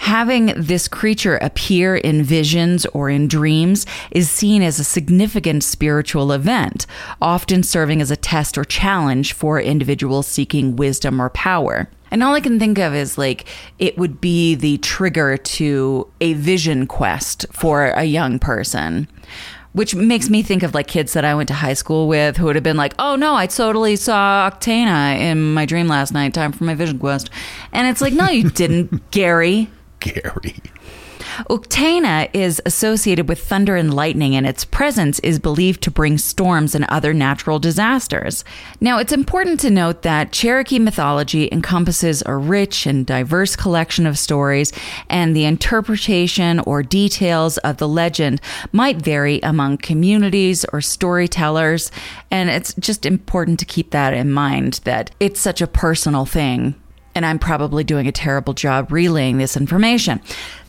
Having 0.00 0.54
this 0.56 0.88
creature 0.88 1.36
appear 1.36 1.94
in 1.94 2.22
visions 2.22 2.86
or 2.86 3.10
in 3.10 3.28
dreams 3.28 3.84
is 4.10 4.30
seen 4.30 4.62
as 4.62 4.78
a 4.78 4.84
significant 4.84 5.62
spiritual 5.62 6.32
event, 6.32 6.86
often 7.20 7.62
serving 7.62 8.00
as 8.00 8.10
a 8.10 8.16
test 8.16 8.56
or 8.56 8.64
challenge 8.64 9.34
for 9.34 9.60
individuals 9.60 10.26
seeking 10.26 10.74
wisdom 10.74 11.20
or 11.20 11.28
power. 11.28 11.90
And 12.10 12.22
all 12.22 12.34
I 12.34 12.40
can 12.40 12.58
think 12.58 12.78
of 12.78 12.94
is 12.94 13.18
like 13.18 13.44
it 13.78 13.98
would 13.98 14.22
be 14.22 14.54
the 14.54 14.78
trigger 14.78 15.36
to 15.36 16.10
a 16.22 16.32
vision 16.32 16.86
quest 16.86 17.44
for 17.52 17.88
a 17.88 18.04
young 18.04 18.38
person. 18.38 19.06
Which 19.72 19.94
makes 19.94 20.30
me 20.30 20.42
think 20.42 20.62
of 20.62 20.74
like 20.74 20.88
kids 20.88 21.12
that 21.12 21.26
I 21.26 21.34
went 21.34 21.48
to 21.48 21.54
high 21.54 21.74
school 21.74 22.08
with 22.08 22.38
who 22.38 22.46
would 22.46 22.56
have 22.56 22.64
been 22.64 22.78
like, 22.78 22.94
oh 22.98 23.16
no, 23.16 23.34
I 23.34 23.46
totally 23.46 23.96
saw 23.96 24.50
Uktena 24.50 25.18
in 25.18 25.52
my 25.52 25.66
dream 25.66 25.88
last 25.88 26.12
night, 26.12 26.32
time 26.32 26.52
for 26.52 26.64
my 26.64 26.74
vision 26.74 26.98
quest. 26.98 27.28
And 27.70 27.86
it's 27.86 28.00
like, 28.00 28.14
no, 28.14 28.30
you 28.30 28.48
didn't, 28.48 29.10
Gary. 29.10 29.68
Gary. 30.00 30.56
Uktena 31.48 32.28
is 32.32 32.60
associated 32.66 33.28
with 33.28 33.42
thunder 33.42 33.76
and 33.76 33.94
lightning, 33.94 34.34
and 34.34 34.46
its 34.46 34.64
presence 34.64 35.18
is 35.20 35.38
believed 35.38 35.82
to 35.82 35.90
bring 35.90 36.18
storms 36.18 36.74
and 36.74 36.84
other 36.86 37.14
natural 37.14 37.58
disasters. 37.58 38.44
Now, 38.80 38.98
it's 38.98 39.12
important 39.12 39.60
to 39.60 39.70
note 39.70 40.02
that 40.02 40.32
Cherokee 40.32 40.78
mythology 40.78 41.48
encompasses 41.52 42.22
a 42.26 42.36
rich 42.36 42.86
and 42.86 43.06
diverse 43.06 43.56
collection 43.56 44.06
of 44.06 44.18
stories, 44.18 44.72
and 45.08 45.34
the 45.34 45.44
interpretation 45.44 46.60
or 46.60 46.82
details 46.82 47.58
of 47.58 47.78
the 47.78 47.88
legend 47.88 48.40
might 48.72 48.96
vary 48.96 49.40
among 49.42 49.78
communities 49.78 50.64
or 50.72 50.80
storytellers. 50.80 51.90
And 52.30 52.50
it's 52.50 52.74
just 52.74 53.06
important 53.06 53.58
to 53.60 53.64
keep 53.64 53.90
that 53.90 54.14
in 54.14 54.30
mind 54.30 54.80
that 54.84 55.10
it's 55.20 55.40
such 55.40 55.60
a 55.60 55.66
personal 55.66 56.26
thing 56.26 56.74
and 57.14 57.26
I'm 57.26 57.38
probably 57.38 57.84
doing 57.84 58.06
a 58.06 58.12
terrible 58.12 58.54
job 58.54 58.92
relaying 58.92 59.38
this 59.38 59.56
information. 59.56 60.20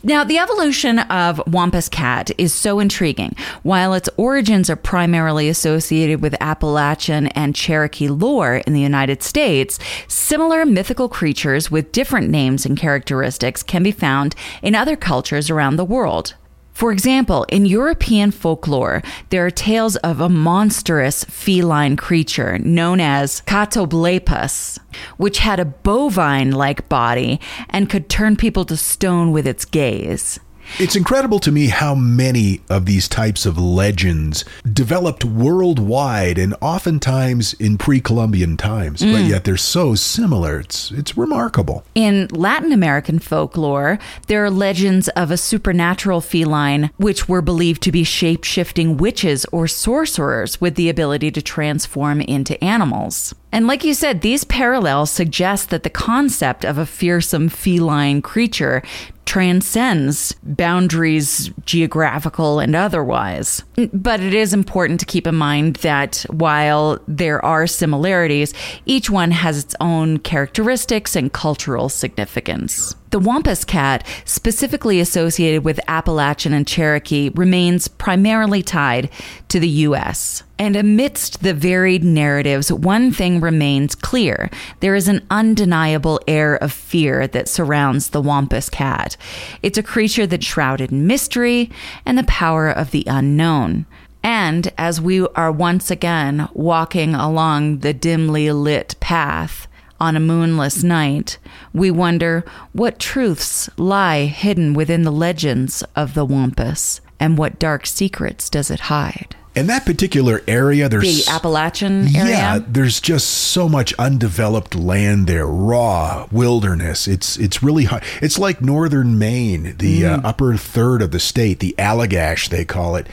Now, 0.02 0.24
the 0.24 0.38
evolution 0.38 0.98
of 0.98 1.40
Wampus 1.46 1.88
cat 1.88 2.30
is 2.36 2.52
so 2.52 2.80
intriguing. 2.80 3.36
While 3.62 3.94
its 3.94 4.08
origins 4.16 4.68
are 4.68 4.76
primarily 4.76 5.48
associated 5.48 6.20
with 6.20 6.34
Appalachian 6.40 7.28
and 7.28 7.54
Cherokee 7.54 8.08
lore 8.08 8.56
in 8.66 8.72
the 8.72 8.80
United 8.80 9.22
States, 9.22 9.78
similar 10.08 10.66
mythical 10.66 11.08
creatures 11.08 11.70
with 11.70 11.92
different 11.92 12.30
names 12.30 12.66
and 12.66 12.76
characteristics 12.76 13.62
can 13.62 13.82
be 13.82 13.92
found 13.92 14.34
in 14.62 14.74
other 14.74 14.96
cultures 14.96 15.50
around 15.50 15.76
the 15.76 15.84
world. 15.84 16.34
For 16.72 16.90
example, 16.90 17.44
in 17.48 17.66
European 17.66 18.30
folklore, 18.30 19.02
there 19.30 19.46
are 19.46 19.50
tales 19.50 19.96
of 19.96 20.20
a 20.20 20.28
monstrous 20.28 21.24
feline 21.24 21.96
creature 21.96 22.58
known 22.58 22.98
as 22.98 23.42
Catoblepus, 23.42 24.78
which 25.16 25.38
had 25.38 25.60
a 25.60 25.64
bovine 25.64 26.50
like 26.50 26.88
body 26.88 27.40
and 27.68 27.90
could 27.90 28.08
turn 28.08 28.36
people 28.36 28.64
to 28.64 28.76
stone 28.76 29.32
with 29.32 29.46
its 29.46 29.64
gaze. 29.64 30.40
It's 30.78 30.96
incredible 30.96 31.38
to 31.40 31.52
me 31.52 31.68
how 31.68 31.94
many 31.94 32.60
of 32.70 32.86
these 32.86 33.08
types 33.08 33.44
of 33.46 33.58
legends 33.58 34.44
developed 34.72 35.24
worldwide 35.24 36.38
and 36.38 36.54
oftentimes 36.60 37.52
in 37.54 37.76
pre-Columbian 37.78 38.56
times, 38.56 39.00
but 39.02 39.22
Mm. 39.22 39.28
yet 39.28 39.44
they're 39.44 39.56
so 39.56 39.94
similar. 39.94 40.60
It's 40.60 40.90
it's 40.92 41.16
remarkable. 41.16 41.84
In 41.94 42.28
Latin 42.30 42.72
American 42.72 43.18
folklore, 43.18 43.98
there 44.28 44.44
are 44.44 44.50
legends 44.50 45.08
of 45.10 45.30
a 45.30 45.36
supernatural 45.36 46.20
feline 46.20 46.90
which 46.96 47.28
were 47.28 47.42
believed 47.42 47.82
to 47.82 47.92
be 47.92 48.04
shape 48.04 48.44
shifting 48.44 48.96
witches 48.96 49.44
or 49.52 49.66
sorcerers 49.68 50.60
with 50.60 50.74
the 50.76 50.88
ability 50.88 51.30
to 51.32 51.42
transform 51.42 52.20
into 52.20 52.62
animals. 52.64 53.34
And 53.52 53.66
like 53.66 53.84
you 53.84 53.92
said, 53.92 54.22
these 54.22 54.44
parallels 54.44 55.10
suggest 55.10 55.68
that 55.70 55.82
the 55.82 55.90
concept 55.90 56.64
of 56.64 56.78
a 56.78 56.86
fearsome 56.86 57.50
feline 57.50 58.22
creature 58.22 58.82
transcends 59.26 60.34
boundaries, 60.42 61.50
geographical 61.64 62.60
and 62.60 62.74
otherwise. 62.74 63.62
But 63.92 64.20
it 64.20 64.34
is 64.34 64.54
important 64.54 65.00
to 65.00 65.06
keep 65.06 65.26
in 65.26 65.36
mind 65.36 65.76
that 65.76 66.24
while 66.30 66.98
there 67.06 67.44
are 67.44 67.66
similarities, 67.66 68.54
each 68.86 69.10
one 69.10 69.30
has 69.30 69.62
its 69.62 69.76
own 69.80 70.18
characteristics 70.18 71.14
and 71.14 71.32
cultural 71.32 71.88
significance. 71.88 72.96
The 73.12 73.18
Wampus 73.18 73.62
cat, 73.66 74.06
specifically 74.24 74.98
associated 74.98 75.64
with 75.64 75.78
Appalachian 75.86 76.54
and 76.54 76.66
Cherokee, 76.66 77.28
remains 77.34 77.86
primarily 77.86 78.62
tied 78.62 79.10
to 79.48 79.60
the 79.60 79.68
U.S. 79.68 80.44
And 80.58 80.76
amidst 80.76 81.42
the 81.42 81.52
varied 81.52 82.04
narratives, 82.04 82.72
one 82.72 83.12
thing 83.12 83.38
remains 83.38 83.94
clear. 83.94 84.48
There 84.80 84.94
is 84.94 85.08
an 85.08 85.26
undeniable 85.30 86.20
air 86.26 86.56
of 86.56 86.72
fear 86.72 87.26
that 87.26 87.50
surrounds 87.50 88.08
the 88.08 88.22
Wampus 88.22 88.70
cat. 88.70 89.18
It's 89.62 89.76
a 89.76 89.82
creature 89.82 90.26
that's 90.26 90.46
shrouded 90.46 90.90
in 90.90 91.06
mystery 91.06 91.70
and 92.06 92.16
the 92.16 92.24
power 92.24 92.70
of 92.70 92.92
the 92.92 93.04
unknown. 93.06 93.84
And 94.22 94.72
as 94.78 95.02
we 95.02 95.26
are 95.26 95.52
once 95.52 95.90
again 95.90 96.48
walking 96.54 97.14
along 97.14 97.80
the 97.80 97.92
dimly 97.92 98.50
lit 98.52 98.94
path, 99.00 99.68
on 100.02 100.16
a 100.16 100.20
moonless 100.20 100.82
night, 100.82 101.38
we 101.72 101.88
wonder 101.90 102.44
what 102.72 102.98
truths 102.98 103.70
lie 103.76 104.24
hidden 104.24 104.74
within 104.74 105.04
the 105.04 105.12
legends 105.12 105.84
of 105.94 106.14
the 106.14 106.24
Wampus 106.24 107.00
and 107.20 107.38
what 107.38 107.60
dark 107.60 107.86
secrets 107.86 108.50
does 108.50 108.68
it 108.68 108.80
hide. 108.80 109.36
In 109.54 109.66
that 109.68 109.84
particular 109.86 110.42
area, 110.48 110.88
there's 110.88 111.26
The 111.26 111.30
Appalachian 111.30 112.16
area? 112.16 112.30
Yeah, 112.30 112.58
there's 112.66 113.00
just 113.00 113.28
so 113.28 113.68
much 113.68 113.92
undeveloped 113.98 114.74
land 114.74 115.26
there, 115.28 115.46
raw 115.46 116.26
wilderness. 116.32 117.06
It's 117.06 117.36
it's 117.36 117.62
really 117.62 117.84
hard. 117.84 118.02
It's 118.22 118.38
like 118.38 118.60
northern 118.62 119.18
Maine, 119.18 119.76
the 119.78 120.06
uh, 120.06 120.16
Mm. 120.18 120.24
upper 120.24 120.56
third 120.56 121.00
of 121.02 121.10
the 121.12 121.20
state, 121.20 121.60
the 121.60 121.74
Allagash 121.78 122.48
they 122.48 122.64
call 122.64 122.96
it. 122.96 123.06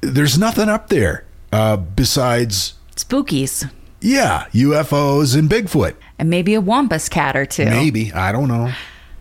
There's 0.00 0.38
nothing 0.38 0.68
up 0.70 0.88
there 0.88 1.24
uh, 1.52 1.76
besides 1.76 2.74
spookies. 2.96 3.70
Yeah, 4.00 4.46
UFOs 4.52 5.38
and 5.38 5.48
Bigfoot. 5.48 5.94
And 6.18 6.28
maybe 6.30 6.54
a 6.54 6.60
wampus 6.60 7.08
cat 7.08 7.36
or 7.36 7.46
two. 7.46 7.66
Maybe. 7.66 8.12
I 8.12 8.32
don't 8.32 8.48
know. 8.48 8.72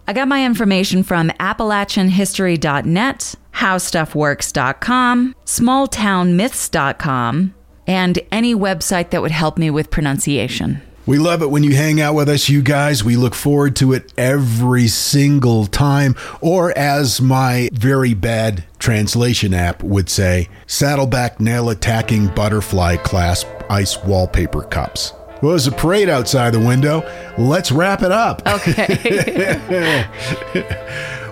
I 0.07 0.13
got 0.13 0.27
my 0.27 0.43
information 0.45 1.03
from 1.03 1.29
AppalachianHistory.net, 1.29 3.35
HowStuffWorks.com, 3.53 5.35
SmallTownMyths.com, 5.45 7.53
and 7.85 8.19
any 8.31 8.55
website 8.55 9.11
that 9.11 9.21
would 9.21 9.29
help 9.31 9.59
me 9.59 9.69
with 9.69 9.91
pronunciation. 9.91 10.81
We 11.09 11.17
love 11.17 11.41
it 11.41 11.49
when 11.49 11.63
you 11.63 11.75
hang 11.75 11.99
out 11.99 12.13
with 12.13 12.29
us, 12.29 12.49
you 12.49 12.61
guys. 12.61 13.03
We 13.03 13.15
look 13.15 13.33
forward 13.33 13.75
to 13.77 13.93
it 13.93 14.13
every 14.15 14.87
single 14.87 15.65
time. 15.65 16.15
Or, 16.39 16.71
as 16.77 17.19
my 17.19 17.67
very 17.73 18.13
bad 18.13 18.63
translation 18.77 19.55
app 19.55 19.81
would 19.81 20.07
say, 20.07 20.49
saddleback 20.67 21.39
nail 21.39 21.71
attacking 21.71 22.27
butterfly 22.35 22.97
clasp 22.97 23.47
ice 23.71 23.97
wallpaper 24.03 24.61
cups. 24.61 25.13
Well, 25.41 25.53
there's 25.53 25.65
a 25.65 25.71
parade 25.71 26.09
outside 26.09 26.53
the 26.53 26.59
window. 26.59 27.01
Let's 27.39 27.71
wrap 27.71 28.03
it 28.03 28.11
up. 28.11 28.43
Okay. 28.45 29.57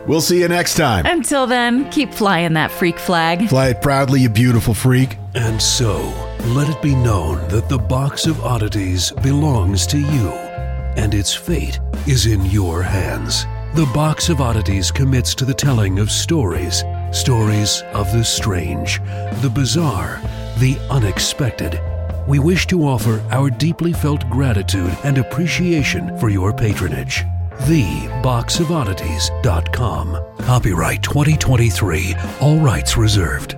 we'll 0.08 0.22
see 0.22 0.40
you 0.40 0.48
next 0.48 0.74
time. 0.74 1.06
Until 1.06 1.46
then, 1.46 1.88
keep 1.92 2.16
flying 2.16 2.54
that 2.54 2.72
freak 2.72 2.98
flag. 2.98 3.48
Fly 3.48 3.68
it 3.68 3.84
proudly, 3.84 4.22
you 4.22 4.30
beautiful 4.30 4.74
freak. 4.74 5.18
And 5.36 5.62
so, 5.62 6.27
let 6.46 6.70
it 6.70 6.82
be 6.82 6.96
known 6.96 7.48
that 7.50 7.70
the 7.70 7.78
box 7.78 8.26
of 8.26 8.44
oddities 8.44 9.12
belongs 9.24 9.86
to 9.88 10.00
you, 10.00 10.30
and 10.98 11.14
its 11.14 11.34
fate 11.34 11.80
is 12.08 12.26
in 12.26 12.46
your 12.46 12.82
hands. 12.82 13.46
The 13.76 13.90
Box 13.94 14.30
of 14.30 14.40
Oddities 14.42 14.92
commits 14.92 15.36
to 15.36 15.46
the 15.46 15.54
telling 15.54 16.00
of 16.00 16.10
stories, 16.10 16.84
stories 17.12 17.84
of 17.94 18.12
the 18.12 18.24
strange, 18.24 19.00
the 19.42 19.52
bizarre, 19.54 20.20
the 20.58 20.78
unexpected. 20.90 21.80
We 22.28 22.40
wish 22.40 22.66
to 22.68 22.84
offer 22.84 23.22
our 23.30 23.50
deeply 23.50 23.94
felt 23.94 24.30
gratitude 24.30 24.98
and 25.04 25.18
appreciation 25.18 26.18
for 26.18 26.30
your 26.30 26.54
patronage. 26.54 27.26
TheBoxOfOddities.com. 27.60 30.38
Copyright 30.40 31.04
2023. 31.04 32.16
All 32.42 32.60
rights 32.60 32.98
reserved. 32.98 33.58